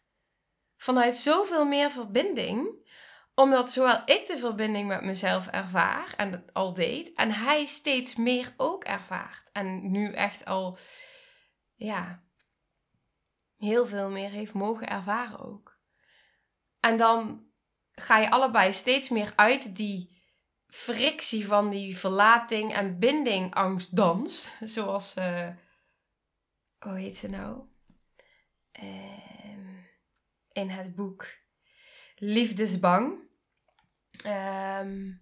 vanuit 0.77 1.17
zoveel 1.17 1.65
meer 1.65 1.91
verbinding 1.91 2.87
omdat 3.35 3.71
zowel 3.71 4.01
ik 4.05 4.27
de 4.27 4.37
verbinding 4.37 4.87
met 4.87 5.03
mezelf 5.03 5.47
ervaar 5.47 6.13
en 6.17 6.45
al 6.53 6.73
deed, 6.73 7.13
en 7.13 7.31
hij 7.31 7.65
steeds 7.65 8.15
meer 8.15 8.53
ook 8.57 8.83
ervaart. 8.83 9.51
En 9.51 9.91
nu 9.91 10.13
echt 10.13 10.45
al, 10.45 10.77
ja, 11.75 12.23
heel 13.57 13.85
veel 13.85 14.09
meer 14.09 14.29
heeft 14.29 14.53
mogen 14.53 14.89
ervaren 14.89 15.39
ook. 15.39 15.77
En 16.79 16.97
dan 16.97 17.48
ga 17.99 18.17
je 18.17 18.31
allebei 18.31 18.73
steeds 18.73 19.09
meer 19.09 19.33
uit 19.35 19.75
die 19.75 20.17
frictie 20.67 21.47
van 21.47 21.69
die 21.69 21.97
verlating 21.97 22.73
en 22.73 22.99
binding 22.99 23.53
angstdans. 23.53 24.49
Zoals, 24.59 25.15
uh, 25.17 25.49
hoe 26.79 26.97
heet 26.97 27.17
ze 27.17 27.29
nou? 27.29 27.61
Uh, 28.83 29.83
in 30.51 30.69
het 30.69 30.95
boek 30.95 31.25
Liefdesbang. 32.15 33.27
Uh, 34.25 35.13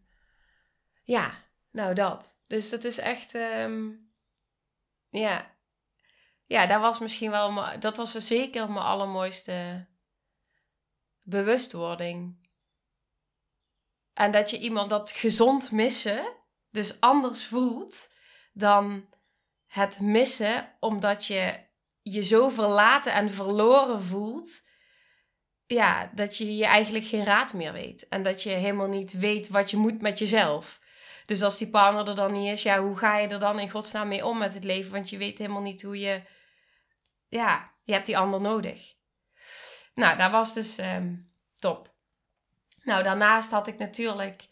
ja, 1.03 1.43
nou 1.71 1.93
dat. 1.93 2.39
Dus 2.47 2.69
dat 2.69 2.83
is 2.83 2.97
echt, 2.97 3.33
um, 3.33 4.11
ja. 5.09 5.55
Ja, 6.45 6.65
dat 6.65 6.81
was 6.81 6.99
misschien 6.99 7.31
wel, 7.31 7.79
dat 7.79 7.97
was 7.97 8.11
zeker 8.11 8.69
mijn 8.69 8.85
allermooiste 8.85 9.87
bewustwording 11.21 12.46
en 14.17 14.31
dat 14.31 14.49
je 14.49 14.59
iemand 14.59 14.89
dat 14.89 15.11
gezond 15.11 15.71
missen, 15.71 16.33
dus 16.71 16.99
anders 16.99 17.45
voelt 17.45 18.09
dan 18.53 19.05
het 19.67 19.99
missen, 19.99 20.75
omdat 20.79 21.25
je 21.25 21.59
je 22.01 22.23
zo 22.23 22.49
verlaten 22.49 23.13
en 23.13 23.31
verloren 23.31 24.01
voelt. 24.01 24.61
Ja, 25.65 26.11
dat 26.13 26.37
je 26.37 26.55
je 26.55 26.65
eigenlijk 26.65 27.05
geen 27.05 27.25
raad 27.25 27.53
meer 27.53 27.73
weet. 27.73 28.07
En 28.07 28.23
dat 28.23 28.43
je 28.43 28.49
helemaal 28.49 28.87
niet 28.87 29.13
weet 29.13 29.49
wat 29.49 29.71
je 29.71 29.77
moet 29.77 30.01
met 30.01 30.19
jezelf. 30.19 30.79
Dus 31.25 31.41
als 31.41 31.57
die 31.57 31.69
partner 31.69 32.07
er 32.07 32.15
dan 32.15 32.33
niet 32.33 32.51
is, 32.51 32.63
ja, 32.63 32.81
hoe 32.81 32.97
ga 32.97 33.17
je 33.17 33.27
er 33.27 33.39
dan 33.39 33.59
in 33.59 33.69
godsnaam 33.69 34.07
mee 34.07 34.25
om 34.25 34.37
met 34.37 34.53
het 34.53 34.63
leven? 34.63 34.91
Want 34.91 35.09
je 35.09 35.17
weet 35.17 35.37
helemaal 35.37 35.61
niet 35.61 35.81
hoe 35.81 35.99
je. 35.99 36.21
Ja, 37.27 37.71
je 37.83 37.93
hebt 37.93 38.05
die 38.05 38.17
ander 38.17 38.41
nodig. 38.41 38.93
Nou, 39.93 40.17
dat 40.17 40.31
was 40.31 40.53
dus 40.53 40.77
um, 40.77 41.31
top. 41.59 41.95
Nou, 42.87 43.03
daarnaast 43.03 43.51
had 43.51 43.67
ik 43.67 43.77
natuurlijk 43.77 44.47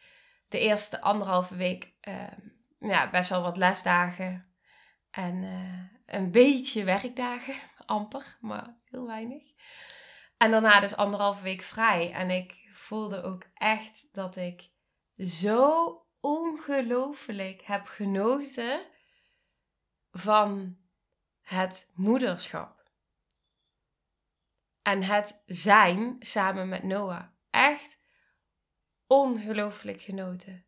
de 0.47 0.59
eerste 0.59 1.01
anderhalve 1.01 1.55
week 1.55 1.93
ehm, 2.01 2.39
ja, 2.79 3.09
best 3.09 3.29
wel 3.29 3.41
wat 3.41 3.57
lesdagen. 3.57 4.55
En 5.11 5.43
eh, 5.43 6.15
een 6.15 6.31
beetje 6.31 6.83
werkdagen, 6.83 7.55
amper, 7.85 8.37
maar 8.39 8.77
heel 8.85 9.07
weinig. 9.07 9.43
En 10.37 10.51
daarna 10.51 10.79
dus 10.79 10.95
anderhalve 10.95 11.43
week 11.43 11.61
vrij. 11.61 12.11
En 12.11 12.29
ik 12.29 12.69
voelde 12.73 13.23
ook 13.23 13.43
echt 13.53 14.07
dat 14.11 14.35
ik 14.35 14.69
zo 15.17 16.05
ongelooflijk 16.19 17.61
heb 17.61 17.85
genoten 17.87 18.81
van 20.11 20.77
het 21.41 21.91
moederschap. 21.93 22.83
En 24.81 25.03
het 25.03 25.41
zijn 25.45 26.15
samen 26.19 26.69
met 26.69 26.83
Noah. 26.83 27.33
Ongelooflijk 29.07 30.01
genoten. 30.01 30.65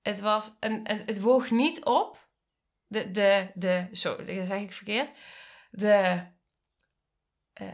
Het 0.00 0.20
was 0.20 0.56
een, 0.60 0.86
het 0.86 1.20
woog 1.20 1.50
niet 1.50 1.84
op. 1.84 2.28
De, 2.86 3.10
de, 3.10 3.50
de, 3.54 3.88
zo, 3.92 4.16
dat 4.16 4.46
zeg 4.46 4.60
ik 4.60 4.72
verkeerd. 4.72 5.10
De, 5.70 6.26
uh, 7.60 7.68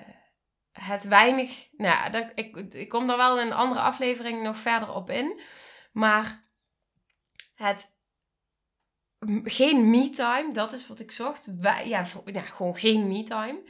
het 0.72 1.04
weinig, 1.04 1.68
nou, 1.76 2.30
ik, 2.34 2.56
ik 2.56 2.88
kom 2.88 3.06
daar 3.06 3.16
wel 3.16 3.40
in 3.40 3.46
een 3.46 3.52
andere 3.52 3.80
aflevering 3.80 4.42
nog 4.42 4.56
verder 4.56 4.94
op 4.94 5.10
in. 5.10 5.40
Maar 5.92 6.48
het, 7.54 7.96
geen 9.44 9.90
me-time, 9.90 10.52
dat 10.52 10.72
is 10.72 10.86
wat 10.86 11.00
ik 11.00 11.12
zocht. 11.12 11.48
Ja, 11.60 11.78
ja, 12.24 12.42
gewoon 12.42 12.76
geen 12.76 13.08
me-time. 13.08 13.62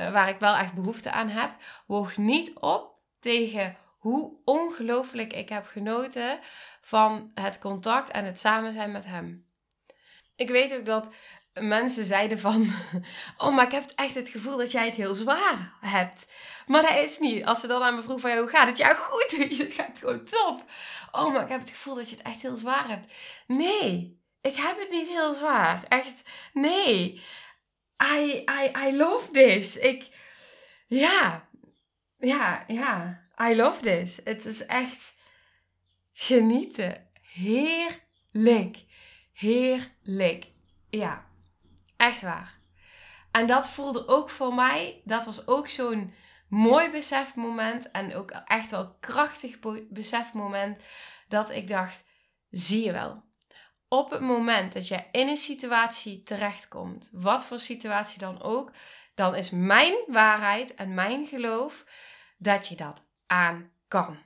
Uh, 0.00 0.12
waar 0.12 0.28
ik 0.28 0.38
wel 0.38 0.54
echt 0.54 0.74
behoefte 0.74 1.10
aan 1.10 1.28
heb. 1.28 1.56
Woog 1.86 2.16
niet 2.16 2.58
op 2.58 2.98
tegen 3.20 3.76
hoe 4.02 4.40
ongelooflijk 4.44 5.32
ik 5.32 5.48
heb 5.48 5.66
genoten 5.66 6.38
van 6.80 7.30
het 7.34 7.58
contact 7.58 8.10
en 8.10 8.24
het 8.24 8.40
samen 8.40 8.72
zijn 8.72 8.92
met 8.92 9.04
hem. 9.04 9.46
Ik 10.36 10.48
weet 10.48 10.74
ook 10.74 10.84
dat 10.84 11.08
mensen 11.52 12.04
zeiden 12.04 12.38
van, 12.38 12.72
oh, 13.38 13.54
maar 13.54 13.64
ik 13.64 13.72
heb 13.72 13.92
echt 13.94 14.14
het 14.14 14.28
gevoel 14.28 14.56
dat 14.56 14.72
jij 14.72 14.86
het 14.86 14.94
heel 14.94 15.14
zwaar 15.14 15.72
hebt. 15.80 16.24
Maar 16.66 16.82
dat 16.82 16.96
is 16.96 17.18
niet. 17.18 17.44
Als 17.44 17.60
ze 17.60 17.66
dan 17.66 17.82
aan 17.82 17.94
me 17.94 18.02
vroeg 18.02 18.20
van, 18.20 18.36
hoe 18.36 18.48
gaat 18.48 18.66
het? 18.66 18.78
Ja, 18.78 18.94
goed, 19.08 19.36
het 19.58 19.72
gaat 19.72 19.98
gewoon 19.98 20.24
top. 20.24 20.64
Oh, 21.10 21.32
maar 21.32 21.42
ik 21.42 21.48
heb 21.48 21.60
het 21.60 21.70
gevoel 21.70 21.94
dat 21.94 22.10
je 22.10 22.16
het 22.16 22.26
echt 22.26 22.42
heel 22.42 22.56
zwaar 22.56 22.88
hebt. 22.88 23.12
Nee, 23.46 24.20
ik 24.40 24.56
heb 24.56 24.78
het 24.78 24.90
niet 24.90 25.08
heel 25.08 25.34
zwaar. 25.34 25.82
Echt, 25.88 26.22
nee. 26.52 27.22
I, 28.14 28.44
I, 28.62 28.86
I 28.86 28.96
love 28.96 29.30
this. 29.30 29.76
Ik, 29.76 30.08
ja, 30.86 31.48
ja, 32.18 32.64
ja. 32.66 33.21
I 33.50 33.56
love 33.56 33.80
this. 33.80 34.20
Het 34.24 34.44
is 34.44 34.66
echt 34.66 35.14
genieten. 36.12 37.06
Heerlijk. 37.32 38.84
Heerlijk. 39.32 40.46
Ja, 40.90 41.26
echt 41.96 42.22
waar. 42.22 42.58
En 43.30 43.46
dat 43.46 43.68
voelde 43.68 44.08
ook 44.08 44.30
voor 44.30 44.54
mij, 44.54 45.00
dat 45.04 45.24
was 45.24 45.46
ook 45.46 45.68
zo'n 45.68 46.14
mooi 46.48 46.90
besefmoment 46.90 47.90
en 47.90 48.14
ook 48.14 48.30
echt 48.30 48.70
wel 48.70 48.96
krachtig 49.00 49.58
besefmoment 49.90 50.82
dat 51.28 51.50
ik 51.50 51.68
dacht, 51.68 52.04
zie 52.50 52.84
je 52.84 52.92
wel. 52.92 53.22
Op 53.88 54.10
het 54.10 54.20
moment 54.20 54.72
dat 54.72 54.88
je 54.88 55.04
in 55.12 55.28
een 55.28 55.36
situatie 55.36 56.22
terechtkomt, 56.22 57.10
wat 57.12 57.46
voor 57.46 57.58
situatie 57.58 58.18
dan 58.18 58.42
ook, 58.42 58.72
dan 59.14 59.34
is 59.34 59.50
mijn 59.50 59.94
waarheid 60.06 60.74
en 60.74 60.94
mijn 60.94 61.26
geloof 61.26 61.84
dat 62.38 62.68
je 62.68 62.76
dat 62.76 63.10
aan 63.32 63.72
kan. 63.88 64.16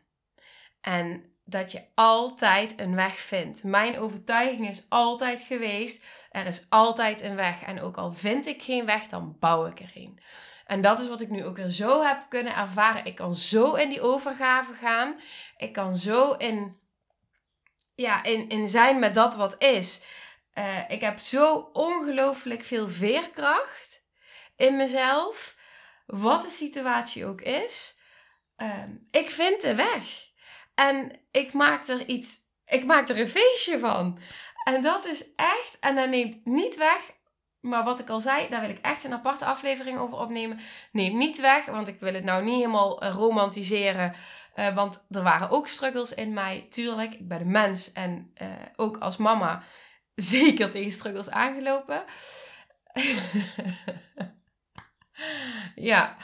En 0.80 1.36
dat 1.44 1.72
je 1.72 1.82
altijd 1.94 2.80
een 2.80 2.94
weg 2.94 3.18
vindt. 3.18 3.64
Mijn 3.64 3.98
overtuiging 3.98 4.68
is 4.68 4.86
altijd 4.88 5.42
geweest: 5.42 6.04
er 6.30 6.46
is 6.46 6.66
altijd 6.68 7.22
een 7.22 7.36
weg. 7.36 7.62
En 7.62 7.80
ook 7.80 7.96
al 7.96 8.12
vind 8.12 8.46
ik 8.46 8.62
geen 8.62 8.86
weg, 8.86 9.06
dan 9.06 9.36
bouw 9.38 9.66
ik 9.66 9.80
er 9.80 9.90
een. 9.94 10.20
En 10.66 10.80
dat 10.80 11.00
is 11.00 11.08
wat 11.08 11.20
ik 11.20 11.30
nu 11.30 11.44
ook 11.44 11.56
weer 11.56 11.68
zo 11.68 12.02
heb 12.02 12.26
kunnen 12.28 12.56
ervaren. 12.56 13.04
Ik 13.04 13.14
kan 13.14 13.34
zo 13.34 13.75
in 13.75 13.88
die 13.88 14.00
overgave 14.00 14.72
gaan. 14.72 15.20
Ik 15.56 15.72
kan 15.72 15.96
zo 15.96 16.32
in, 16.32 16.76
ja, 17.94 18.25
in, 18.25 18.48
in 18.48 18.68
zijn 18.68 18.98
met 18.98 19.14
dat 19.14 19.34
wat 19.34 19.62
is. 19.62 20.02
Uh, 20.54 20.90
ik 20.90 21.00
heb 21.00 21.18
zo 21.18 21.70
ongelooflijk 21.72 22.62
veel 22.62 22.88
veerkracht 22.88 24.02
in 24.56 24.76
mezelf. 24.76 25.56
Wat 26.06 26.42
de 26.42 26.48
situatie 26.48 27.26
ook 27.26 27.40
is. 27.40 27.95
Uh, 28.62 28.82
ik 29.10 29.30
vind 29.30 29.60
de 29.60 29.75
weg. 29.75 30.30
En 30.75 31.12
ik 31.30 31.52
maak 31.52 31.88
er 31.88 32.06
iets, 32.06 32.38
ik 32.64 32.84
maak 32.84 33.08
er 33.08 33.20
een 33.20 33.28
feestje 33.28 33.78
van. 33.78 34.18
En 34.64 34.82
dat 34.82 35.04
is 35.04 35.32
echt, 35.34 35.76
en 35.80 35.94
dat 35.94 36.08
neemt 36.08 36.44
niet 36.44 36.76
weg 36.76 37.14
maar 37.66 37.84
wat 37.84 38.00
ik 38.00 38.08
al 38.08 38.20
zei, 38.20 38.48
daar 38.48 38.60
wil 38.60 38.70
ik 38.70 38.78
echt 38.78 39.04
een 39.04 39.12
aparte 39.12 39.44
aflevering 39.44 39.98
over 39.98 40.18
opnemen. 40.18 40.58
Neem 40.92 41.16
niet 41.16 41.40
weg, 41.40 41.64
want 41.64 41.88
ik 41.88 42.00
wil 42.00 42.14
het 42.14 42.25
nou 42.25 42.44
niet 42.44 42.54
helemaal 42.54 43.04
uh, 43.04 43.14
romantiseren. 43.14 44.14
Uh, 44.56 44.75
want 44.75 45.04
er 45.10 45.22
waren 45.22 45.50
ook 45.50 45.68
struggles 45.68 46.14
in 46.14 46.32
mij. 46.32 46.66
Tuurlijk, 46.70 47.14
ik 47.14 47.28
ben 47.28 47.40
een 47.40 47.50
mens 47.50 47.92
en 47.92 48.32
uh, 48.42 48.48
ook 48.76 48.98
als 48.98 49.16
mama 49.16 49.62
zeker 50.14 50.70
tegen 50.70 50.92
struggles 50.92 51.30
aangelopen. 51.30 52.04
ja. 55.75 56.16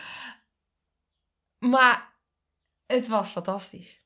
Maar 1.59 2.12
het 2.87 3.09
was 3.09 3.31
fantastisch. 3.31 4.01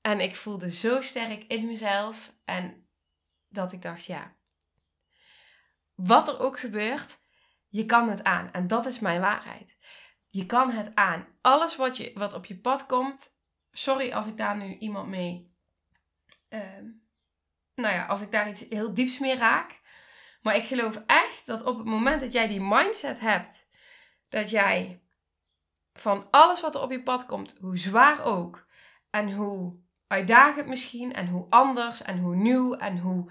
En 0.00 0.20
ik 0.20 0.36
voelde 0.36 0.70
zo 0.70 1.00
sterk 1.00 1.44
in 1.44 1.66
mezelf. 1.66 2.32
En 2.44 2.88
dat 3.48 3.72
ik 3.72 3.82
dacht, 3.82 4.04
ja, 4.04 4.36
wat 5.94 6.28
er 6.28 6.40
ook 6.40 6.58
gebeurt, 6.58 7.18
je 7.68 7.86
kan 7.86 8.08
het 8.08 8.24
aan. 8.24 8.52
En 8.52 8.66
dat 8.66 8.86
is 8.86 8.98
mijn 8.98 9.20
waarheid. 9.20 9.76
Je 10.26 10.46
kan 10.46 10.70
het 10.70 10.94
aan. 10.94 11.26
Alles 11.40 11.76
wat, 11.76 11.96
je, 11.96 12.10
wat 12.14 12.34
op 12.34 12.44
je 12.44 12.58
pad 12.58 12.86
komt. 12.86 13.36
Sorry 13.70 14.12
als 14.12 14.26
ik 14.26 14.36
daar 14.36 14.56
nu 14.56 14.76
iemand 14.76 15.08
mee. 15.08 15.56
Uh, 16.48 16.60
nou 17.74 17.94
ja, 17.94 18.06
als 18.06 18.20
ik 18.20 18.30
daar 18.30 18.48
iets 18.48 18.68
heel 18.68 18.94
dieps 18.94 19.18
mee 19.18 19.36
raak. 19.36 19.80
Maar 20.42 20.56
ik 20.56 20.64
geloof 20.64 21.02
echt 21.06 21.46
dat 21.46 21.64
op 21.64 21.76
het 21.76 21.86
moment 21.86 22.20
dat 22.20 22.32
jij 22.32 22.48
die 22.48 22.60
mindset 22.60 23.20
hebt. 23.20 23.66
Dat 24.28 24.50
jij 24.50 25.02
van 26.00 26.30
alles 26.30 26.60
wat 26.60 26.74
er 26.74 26.80
op 26.80 26.90
je 26.90 27.02
pad 27.02 27.26
komt, 27.26 27.56
hoe 27.60 27.78
zwaar 27.78 28.24
ook. 28.24 28.66
En 29.10 29.32
hoe 29.32 29.80
uitdagend 30.06 30.68
misschien. 30.68 31.12
En 31.12 31.28
hoe 31.28 31.46
anders. 31.50 32.02
En 32.02 32.18
hoe 32.18 32.36
nieuw. 32.36 32.74
En 32.74 32.98
hoe 32.98 33.30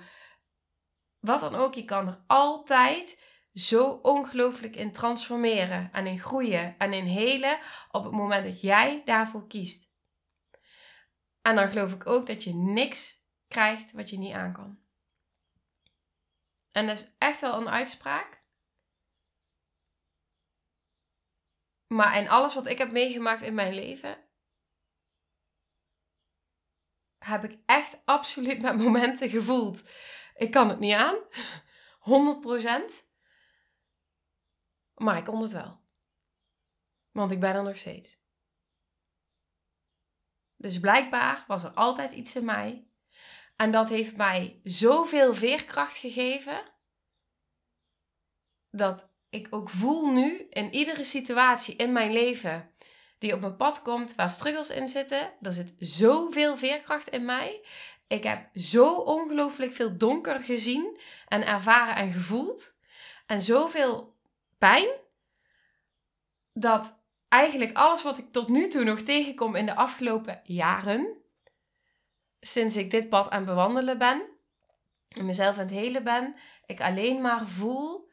wat 1.20 1.40
dan 1.40 1.56
ook, 1.56 1.74
je 1.74 1.86
kan 1.86 2.08
er 2.08 2.24
altijd 2.28 3.24
zo 3.54 3.90
ongelooflijk 3.90 4.76
in 4.76 4.92
transformeren 4.92 5.90
en 5.92 6.08
in 6.08 6.20
groeien 6.20 6.78
en 6.78 6.94
in 6.94 7.06
helen 7.06 7.60
op 7.92 8.04
het 8.04 8.14
moment 8.14 8.46
dat 8.46 8.62
jij 8.62 9.02
daarvoor 9.06 9.48
kiest. 9.48 9.90
En 11.42 11.56
dan 11.56 11.68
geloof 11.68 11.94
ik 11.94 12.08
ook 12.08 12.28
dat 12.28 12.44
je 12.44 12.54
niks 12.56 13.26
krijgt 13.48 13.92
wat 13.92 14.10
je 14.10 14.18
niet 14.18 14.34
aan 14.34 14.54
kan. 14.54 14.80
En 16.72 16.88
dat 16.88 16.98
is 16.98 17.16
echt 17.18 17.42
wel 17.42 17.62
een 17.62 17.70
uitspraak. 17.70 18.44
Maar 21.88 22.18
in 22.18 22.30
alles 22.30 22.54
wat 22.54 22.68
ik 22.68 22.78
heb 22.78 22.92
meegemaakt 22.92 23.42
in 23.42 23.54
mijn 23.54 23.74
leven, 23.74 24.26
heb 27.18 27.44
ik 27.44 27.60
echt 27.66 28.02
absoluut 28.06 28.62
met 28.62 28.78
momenten 28.78 29.30
gevoeld 29.30 29.84
ik 30.38 30.52
kan 30.52 30.70
het 30.70 30.80
niet 30.80 30.94
aan. 30.94 31.18
100%. 32.00 33.06
Maar 34.94 35.18
ik 35.18 35.24
kon 35.26 35.42
het 35.42 35.52
wel. 35.52 35.82
Want 37.12 37.32
ik 37.32 37.40
ben 37.40 37.56
er 37.56 37.64
nog 37.64 37.78
steeds. 37.78 38.20
Dus 40.56 40.80
blijkbaar 40.80 41.44
was 41.48 41.64
er 41.64 41.72
altijd 41.72 42.12
iets 42.12 42.36
in 42.36 42.46
mij. 42.46 42.88
En 43.56 43.72
dat 43.72 43.90
heeft 43.90 44.16
mij 44.16 44.60
zoveel 44.64 45.34
veerkracht 45.34 45.98
gegeven. 45.98 46.74
Dat 48.70 49.16
ik 49.30 49.48
ook 49.50 49.70
voel 49.70 50.12
nu 50.12 50.48
in 50.50 50.74
iedere 50.74 51.04
situatie 51.04 51.76
in 51.76 51.92
mijn 51.92 52.12
leven 52.12 52.72
die 53.20 53.34
op 53.34 53.42
mijn 53.42 53.56
pad 53.56 53.82
komt, 53.82 54.16
waar 54.16 54.30
struggles 54.30 54.70
in 54.70 54.88
zitten. 54.88 55.34
Er 55.42 55.54
zit 55.54 55.74
zoveel 55.80 56.58
veerkracht 56.58 57.08
in 57.08 57.26
mij. 57.26 57.66
Ik 58.08 58.24
heb 58.24 58.50
zo 58.54 58.94
ongelooflijk 58.94 59.74
veel 59.74 59.98
donker 59.98 60.44
gezien 60.44 61.00
en 61.28 61.48
ervaren 61.48 61.96
en 61.96 62.12
gevoeld. 62.12 62.76
En 63.26 63.42
zoveel 63.42 64.16
pijn. 64.58 64.88
Dat 66.54 67.00
eigenlijk 67.28 67.78
alles 67.78 68.04
wat 68.04 68.18
ik 68.18 68.32
tot 68.32 68.48
nu 68.48 68.68
toe 68.68 68.84
nog 68.84 69.02
tegenkom 69.02 69.56
in 69.56 69.66
de 69.66 69.76
afgelopen 69.76 70.42
jaren. 70.44 71.18
Sinds 72.40 72.76
ik 72.76 72.92
dit 72.92 73.10
pad 73.10 73.30
aan 73.30 73.46
bewandelen 73.46 73.98
ben. 73.98 74.22
En 75.08 75.26
mezelf 75.26 75.58
aan 75.58 75.66
het 75.66 75.74
helen 75.74 76.04
ben. 76.04 76.36
Ik 76.66 76.82
alleen 76.82 77.22
maar 77.22 77.48
voel 77.48 78.07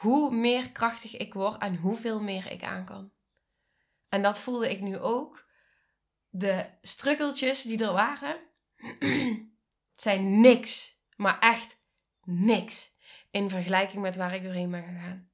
hoe 0.00 0.34
meer 0.34 0.72
krachtig 0.72 1.16
ik 1.16 1.34
word 1.34 1.62
en 1.62 1.76
hoeveel 1.76 2.20
meer 2.20 2.50
ik 2.50 2.62
aan 2.62 2.84
kan. 2.84 3.12
En 4.08 4.22
dat 4.22 4.40
voelde 4.40 4.70
ik 4.70 4.80
nu 4.80 4.98
ook. 4.98 5.48
De 6.28 6.70
struggeltjes 6.80 7.62
die 7.62 7.84
er 7.84 7.92
waren 7.92 8.40
zijn 9.92 10.40
niks, 10.40 11.00
maar 11.16 11.38
echt 11.38 11.78
niks 12.22 12.94
in 13.30 13.50
vergelijking 13.50 14.02
met 14.02 14.16
waar 14.16 14.34
ik 14.34 14.42
doorheen 14.42 14.70
ben 14.70 14.82
gegaan. 14.82 15.30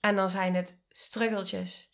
En 0.00 0.16
dan 0.16 0.30
zijn 0.30 0.54
het 0.54 0.80
struggeltjes. 0.88 1.92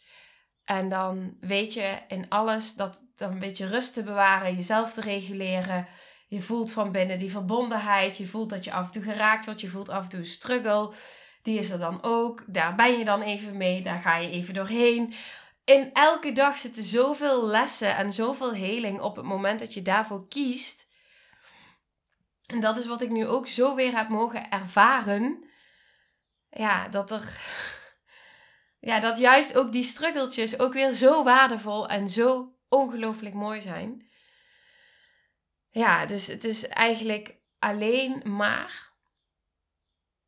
En 0.64 0.88
dan 0.88 1.36
weet 1.40 1.72
je 1.72 2.02
in 2.08 2.28
alles 2.28 2.74
dat 2.74 3.04
dan 3.16 3.32
een 3.32 3.38
beetje 3.38 3.66
rust 3.66 3.94
te 3.94 4.02
bewaren, 4.02 4.54
jezelf 4.54 4.92
te 4.92 5.00
reguleren. 5.00 5.86
Je 6.34 6.42
voelt 6.42 6.72
van 6.72 6.92
binnen 6.92 7.18
die 7.18 7.30
verbondenheid. 7.30 8.16
Je 8.16 8.26
voelt 8.26 8.50
dat 8.50 8.64
je 8.64 8.72
af 8.72 8.86
en 8.86 8.92
toe 8.92 9.02
geraakt 9.02 9.44
wordt. 9.44 9.60
Je 9.60 9.68
voelt 9.68 9.88
af 9.88 10.02
en 10.02 10.08
toe 10.08 10.24
struggle. 10.24 10.92
Die 11.42 11.58
is 11.58 11.70
er 11.70 11.78
dan 11.78 12.02
ook. 12.02 12.44
Daar 12.46 12.74
ben 12.74 12.98
je 12.98 13.04
dan 13.04 13.22
even 13.22 13.56
mee. 13.56 13.82
Daar 13.82 13.98
ga 13.98 14.16
je 14.16 14.30
even 14.30 14.54
doorheen 14.54 15.14
in 15.64 15.92
elke 15.92 16.32
dag 16.32 16.58
zitten 16.58 16.82
zoveel 16.82 17.46
lessen 17.46 17.96
en 17.96 18.12
zoveel 18.12 18.52
heling 18.52 19.00
op 19.00 19.16
het 19.16 19.24
moment 19.24 19.60
dat 19.60 19.74
je 19.74 19.82
daarvoor 19.82 20.28
kiest. 20.28 20.86
En 22.46 22.60
dat 22.60 22.78
is 22.78 22.86
wat 22.86 23.02
ik 23.02 23.10
nu 23.10 23.26
ook 23.26 23.48
zo 23.48 23.74
weer 23.74 23.96
heb 23.96 24.08
mogen 24.08 24.50
ervaren. 24.50 25.44
Ja, 26.50 26.88
dat 26.88 27.10
er. 27.10 27.22
Ja, 28.80 29.00
dat 29.00 29.18
juist 29.18 29.56
ook 29.56 29.72
die 29.72 29.84
struggeltjes 29.84 30.58
ook 30.58 30.72
weer 30.72 30.92
zo 30.92 31.22
waardevol 31.22 31.88
en 31.88 32.08
zo 32.08 32.54
ongelooflijk 32.68 33.34
mooi 33.34 33.60
zijn. 33.60 34.08
Ja, 35.74 36.06
dus 36.06 36.26
het 36.26 36.44
is 36.44 36.68
eigenlijk 36.68 37.36
alleen 37.58 38.22
maar 38.36 38.92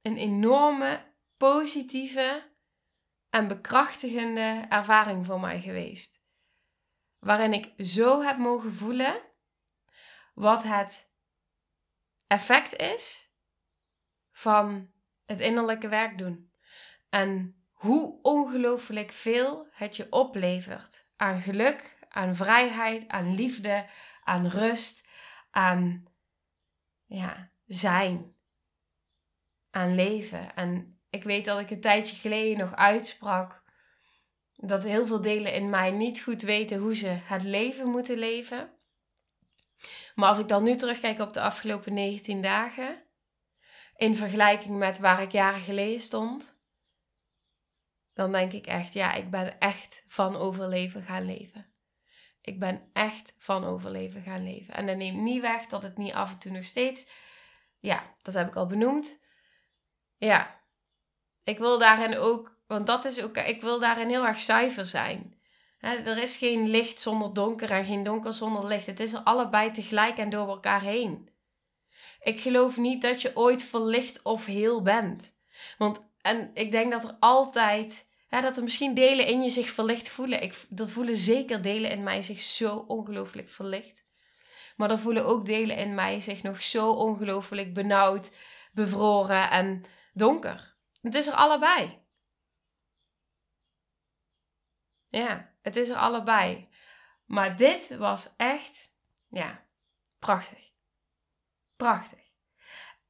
een 0.02 0.16
enorme 0.16 1.14
positieve 1.36 2.52
en 3.30 3.48
bekrachtigende 3.48 4.66
ervaring 4.68 5.26
voor 5.26 5.40
mij 5.40 5.60
geweest. 5.60 6.24
Waarin 7.18 7.52
ik 7.52 7.86
zo 7.86 8.22
heb 8.22 8.38
mogen 8.38 8.74
voelen 8.74 9.22
wat 10.34 10.62
het 10.62 11.10
effect 12.26 12.76
is 12.76 13.30
van 14.30 14.90
het 15.24 15.40
innerlijke 15.40 15.88
werk 15.88 16.18
doen. 16.18 16.52
En 17.08 17.60
hoe 17.72 18.18
ongelooflijk 18.22 19.12
veel 19.12 19.68
het 19.70 19.96
je 19.96 20.12
oplevert 20.12 21.08
aan 21.16 21.40
geluk, 21.40 21.98
aan 22.08 22.34
vrijheid, 22.34 23.08
aan 23.08 23.34
liefde, 23.34 23.86
aan 24.22 24.46
rust, 24.46 25.05
aan 25.50 26.04
ja, 27.04 27.50
zijn, 27.64 28.36
aan 29.70 29.94
leven. 29.94 30.54
En 30.54 31.00
ik 31.10 31.22
weet 31.22 31.44
dat 31.44 31.60
ik 31.60 31.70
een 31.70 31.80
tijdje 31.80 32.16
geleden 32.16 32.58
nog 32.58 32.74
uitsprak 32.74 33.64
dat 34.56 34.82
heel 34.82 35.06
veel 35.06 35.20
delen 35.20 35.52
in 35.52 35.70
mij 35.70 35.90
niet 35.90 36.20
goed 36.20 36.42
weten 36.42 36.78
hoe 36.78 36.94
ze 36.94 37.08
het 37.08 37.42
leven 37.42 37.88
moeten 37.88 38.18
leven. 38.18 38.70
Maar 40.14 40.28
als 40.28 40.38
ik 40.38 40.48
dan 40.48 40.62
nu 40.62 40.76
terugkijk 40.76 41.18
op 41.18 41.32
de 41.32 41.40
afgelopen 41.40 41.94
19 41.94 42.42
dagen, 42.42 43.02
in 43.96 44.16
vergelijking 44.16 44.78
met 44.78 44.98
waar 44.98 45.22
ik 45.22 45.32
jaren 45.32 45.60
geleden 45.60 46.00
stond, 46.00 46.56
dan 48.14 48.32
denk 48.32 48.52
ik 48.52 48.66
echt, 48.66 48.92
ja, 48.92 49.14
ik 49.14 49.30
ben 49.30 49.60
echt 49.60 50.04
van 50.08 50.36
overleven 50.36 51.02
gaan 51.02 51.24
leven. 51.24 51.74
Ik 52.46 52.58
ben 52.58 52.90
echt 52.92 53.34
van 53.38 53.64
overleven 53.64 54.22
gaan 54.22 54.44
leven. 54.44 54.74
En 54.74 54.86
dat 54.86 54.96
neemt 54.96 55.20
niet 55.20 55.40
weg 55.40 55.66
dat 55.66 55.82
het 55.82 55.98
niet 55.98 56.12
af 56.12 56.32
en 56.32 56.38
toe 56.38 56.52
nog 56.52 56.64
steeds, 56.64 57.06
ja, 57.78 58.14
dat 58.22 58.34
heb 58.34 58.48
ik 58.48 58.56
al 58.56 58.66
benoemd. 58.66 59.20
Ja, 60.16 60.60
ik 61.44 61.58
wil 61.58 61.78
daarin 61.78 62.16
ook, 62.16 62.58
want 62.66 62.86
dat 62.86 63.04
is 63.04 63.22
ook, 63.22 63.36
ik 63.36 63.60
wil 63.60 63.78
daarin 63.80 64.08
heel 64.08 64.26
erg 64.26 64.40
zuiver 64.40 64.86
zijn. 64.86 65.40
er 65.80 66.18
is 66.22 66.36
geen 66.36 66.68
licht 66.68 67.00
zonder 67.00 67.34
donker 67.34 67.70
en 67.70 67.84
geen 67.84 68.02
donker 68.02 68.34
zonder 68.34 68.66
licht. 68.66 68.86
Het 68.86 69.00
is 69.00 69.12
er 69.12 69.20
allebei 69.20 69.70
tegelijk 69.70 70.18
en 70.18 70.30
door 70.30 70.48
elkaar 70.48 70.82
heen. 70.82 71.30
Ik 72.20 72.40
geloof 72.40 72.76
niet 72.76 73.02
dat 73.02 73.22
je 73.22 73.36
ooit 73.36 73.62
verlicht 73.62 74.22
of 74.22 74.44
heel 74.44 74.82
bent. 74.82 75.34
Want, 75.78 76.00
en 76.20 76.50
ik 76.54 76.70
denk 76.70 76.92
dat 76.92 77.04
er 77.04 77.16
altijd, 77.20 78.06
dat 78.42 78.56
er 78.56 78.62
misschien 78.62 78.94
delen 78.94 79.26
in 79.26 79.42
je 79.42 79.48
zich 79.48 79.68
verlicht 79.68 80.08
voelen. 80.08 80.42
Ik, 80.42 80.66
er 80.76 80.88
voelen 80.88 81.16
zeker 81.16 81.62
delen 81.62 81.90
in 81.90 82.02
mij 82.02 82.22
zich 82.22 82.40
zo 82.40 82.76
ongelooflijk 82.76 83.50
verlicht. 83.50 84.04
Maar 84.76 84.90
er 84.90 84.98
voelen 84.98 85.26
ook 85.26 85.46
delen 85.46 85.76
in 85.76 85.94
mij 85.94 86.20
zich 86.20 86.42
nog 86.42 86.62
zo 86.62 86.90
ongelooflijk 86.90 87.74
benauwd, 87.74 88.30
bevroren 88.72 89.50
en 89.50 89.84
donker. 90.12 90.76
Het 91.00 91.14
is 91.14 91.26
er 91.26 91.34
allebei. 91.34 92.04
Ja, 95.08 95.54
het 95.62 95.76
is 95.76 95.88
er 95.88 95.96
allebei. 95.96 96.68
Maar 97.24 97.56
dit 97.56 97.96
was 97.96 98.34
echt, 98.36 98.94
ja, 99.28 99.66
prachtig. 100.18 100.70
Prachtig. 101.76 102.24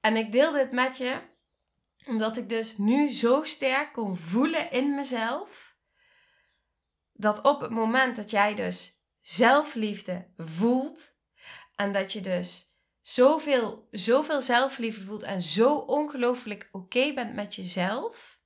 En 0.00 0.16
ik 0.16 0.32
deel 0.32 0.52
dit 0.52 0.72
met 0.72 0.96
je 0.96 1.20
omdat 2.06 2.36
ik 2.36 2.48
dus 2.48 2.78
nu 2.78 3.12
zo 3.12 3.44
sterk 3.44 3.92
kon 3.92 4.16
voelen 4.16 4.70
in 4.70 4.94
mezelf. 4.94 5.78
Dat 7.12 7.42
op 7.42 7.60
het 7.60 7.70
moment 7.70 8.16
dat 8.16 8.30
jij 8.30 8.54
dus 8.54 9.04
zelfliefde 9.20 10.32
voelt. 10.36 11.14
En 11.74 11.92
dat 11.92 12.12
je 12.12 12.20
dus 12.20 12.74
zoveel, 13.00 13.88
zoveel 13.90 14.40
zelfliefde 14.40 15.04
voelt 15.04 15.22
en 15.22 15.40
zo 15.40 15.74
ongelooflijk 15.74 16.68
oké 16.72 17.12
bent 17.14 17.34
met 17.34 17.54
jezelf. 17.54 18.40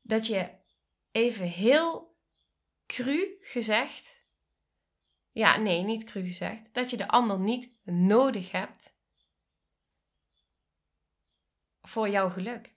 Dat 0.00 0.26
je 0.26 0.50
even 1.10 1.46
heel 1.46 2.16
cru 2.86 3.36
gezegd. 3.40 4.22
Ja, 5.30 5.56
nee, 5.56 5.82
niet 5.82 6.04
cru 6.04 6.22
gezegd. 6.22 6.74
Dat 6.74 6.90
je 6.90 6.96
de 6.96 7.08
ander 7.08 7.38
niet 7.38 7.78
nodig 7.82 8.50
hebt 8.50 8.93
voor 11.86 12.08
jouw 12.08 12.30
geluk. 12.30 12.74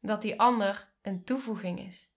Dat 0.00 0.22
die 0.22 0.40
ander 0.40 0.92
een 1.02 1.24
toevoeging 1.24 1.80
is. 1.80 2.10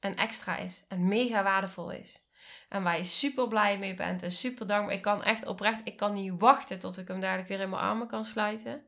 Een 0.00 0.16
extra 0.16 0.56
is. 0.56 0.84
En 0.88 1.08
mega 1.08 1.42
waardevol 1.42 1.90
is. 1.90 2.26
En 2.68 2.82
waar 2.82 2.96
je 2.96 3.04
super 3.04 3.48
blij 3.48 3.78
mee 3.78 3.94
bent 3.94 4.22
en 4.22 4.32
super 4.32 4.66
dankbaar. 4.66 4.94
Ik 4.94 5.02
kan 5.02 5.22
echt 5.22 5.46
oprecht, 5.46 5.80
ik 5.84 5.96
kan 5.96 6.12
niet 6.12 6.32
wachten 6.38 6.78
tot 6.78 6.98
ik 6.98 7.08
hem 7.08 7.20
dadelijk 7.20 7.48
weer 7.48 7.60
in 7.60 7.70
mijn 7.70 7.82
armen 7.82 8.06
kan 8.06 8.24
sluiten. 8.24 8.86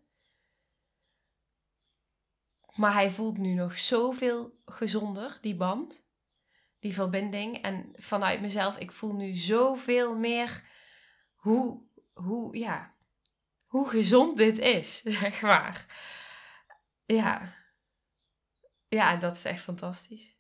Maar 2.75 2.93
hij 2.93 3.11
voelt 3.11 3.38
nu 3.38 3.55
nog 3.55 3.79
zoveel 3.79 4.61
gezonder, 4.64 5.38
die 5.40 5.57
band, 5.57 6.07
die 6.79 6.95
verbinding. 6.95 7.62
En 7.62 7.93
vanuit 7.95 8.40
mezelf, 8.40 8.79
ik 8.79 8.93
voel 8.93 9.12
nu 9.12 9.33
zoveel 9.33 10.17
meer 10.17 10.64
hoe, 11.35 11.83
hoe, 12.12 12.59
ja, 12.59 12.93
hoe 13.75 13.89
gezond 13.89 14.37
dit 14.37 14.59
is, 14.59 15.03
zeg 15.21 15.41
maar. 15.41 15.87
Ja. 17.05 17.55
Ja, 18.89 19.17
dat 19.17 19.35
is 19.37 19.45
echt 19.45 19.63
fantastisch. 19.63 20.37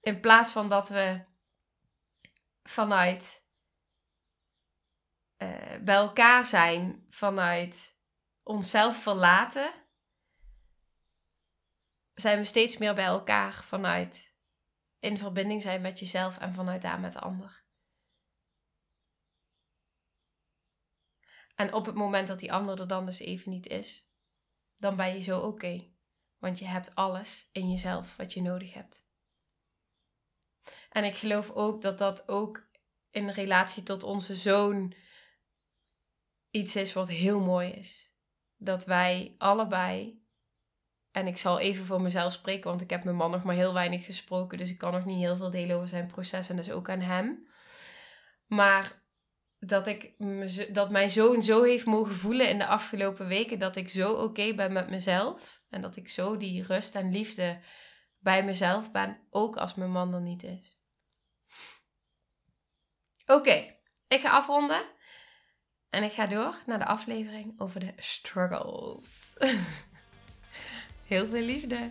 In 0.00 0.20
plaats 0.20 0.52
van 0.52 0.68
dat 0.68 0.88
we 0.88 1.24
vanuit 2.62 3.44
uh, 5.42 5.76
bij 5.80 5.94
elkaar 5.94 6.46
zijn, 6.46 7.06
vanuit 7.08 7.98
onszelf 8.42 9.02
verlaten, 9.02 9.72
zijn 12.14 12.38
we 12.38 12.44
steeds 12.44 12.76
meer 12.76 12.94
bij 12.94 13.04
elkaar 13.04 13.64
vanuit 13.64 14.36
in 14.98 15.18
verbinding 15.18 15.62
zijn 15.62 15.80
met 15.80 15.98
jezelf 15.98 16.38
en 16.38 16.54
vanuit 16.54 16.82
daar 16.82 17.00
met 17.00 17.12
de 17.12 17.20
ander. 17.20 17.65
En 21.56 21.72
op 21.72 21.86
het 21.86 21.94
moment 21.94 22.28
dat 22.28 22.38
die 22.38 22.52
ander 22.52 22.80
er 22.80 22.88
dan 22.88 23.06
dus 23.06 23.18
even 23.18 23.50
niet 23.50 23.66
is, 23.66 24.08
dan 24.76 24.96
ben 24.96 25.14
je 25.14 25.22
zo 25.22 25.40
oké. 25.40 25.90
Want 26.38 26.58
je 26.58 26.64
hebt 26.64 26.94
alles 26.94 27.48
in 27.52 27.70
jezelf 27.70 28.16
wat 28.16 28.32
je 28.32 28.42
nodig 28.42 28.72
hebt. 28.72 29.04
En 30.90 31.04
ik 31.04 31.16
geloof 31.16 31.50
ook 31.50 31.82
dat 31.82 31.98
dat 31.98 32.28
ook 32.28 32.68
in 33.10 33.28
relatie 33.28 33.82
tot 33.82 34.02
onze 34.02 34.34
zoon 34.34 34.94
iets 36.50 36.76
is 36.76 36.92
wat 36.92 37.08
heel 37.08 37.40
mooi 37.40 37.70
is. 37.70 38.14
Dat 38.56 38.84
wij 38.84 39.34
allebei, 39.38 40.24
en 41.10 41.26
ik 41.26 41.36
zal 41.36 41.58
even 41.58 41.86
voor 41.86 42.02
mezelf 42.02 42.32
spreken, 42.32 42.68
want 42.68 42.80
ik 42.80 42.90
heb 42.90 43.04
mijn 43.04 43.16
man 43.16 43.30
nog 43.30 43.44
maar 43.44 43.54
heel 43.54 43.72
weinig 43.72 44.04
gesproken, 44.04 44.58
dus 44.58 44.70
ik 44.70 44.78
kan 44.78 44.92
nog 44.92 45.04
niet 45.04 45.18
heel 45.18 45.36
veel 45.36 45.50
delen 45.50 45.76
over 45.76 45.88
zijn 45.88 46.06
proces 46.06 46.48
en 46.48 46.56
dus 46.56 46.70
ook 46.70 46.90
aan 46.90 47.00
hem. 47.00 47.48
Maar 48.46 49.05
dat, 49.58 49.86
ik 49.86 50.14
dat 50.74 50.90
mijn 50.90 51.10
zoon 51.10 51.42
zo 51.42 51.62
heeft 51.62 51.84
mogen 51.84 52.14
voelen 52.14 52.48
in 52.48 52.58
de 52.58 52.66
afgelopen 52.66 53.26
weken. 53.26 53.58
Dat 53.58 53.76
ik 53.76 53.88
zo 53.88 54.12
oké 54.12 54.54
ben 54.54 54.72
met 54.72 54.90
mezelf. 54.90 55.62
En 55.70 55.82
dat 55.82 55.96
ik 55.96 56.08
zo 56.08 56.36
die 56.36 56.62
rust 56.62 56.94
en 56.94 57.12
liefde 57.12 57.60
bij 58.18 58.44
mezelf 58.44 58.90
ben. 58.92 59.18
Ook 59.30 59.56
als 59.56 59.74
mijn 59.74 59.90
man 59.90 60.14
er 60.14 60.20
niet 60.20 60.42
is. 60.42 60.78
Oké, 63.26 63.76
ik 64.08 64.20
ga 64.20 64.30
afronden. 64.30 64.82
En 65.90 66.02
ik 66.02 66.12
ga 66.12 66.26
door 66.26 66.54
naar 66.66 66.78
de 66.78 66.86
aflevering 66.86 67.60
over 67.60 67.80
de 67.80 67.92
struggles. 67.96 69.36
Heel 71.06 71.26
veel 71.26 71.42
liefde. 71.42 71.90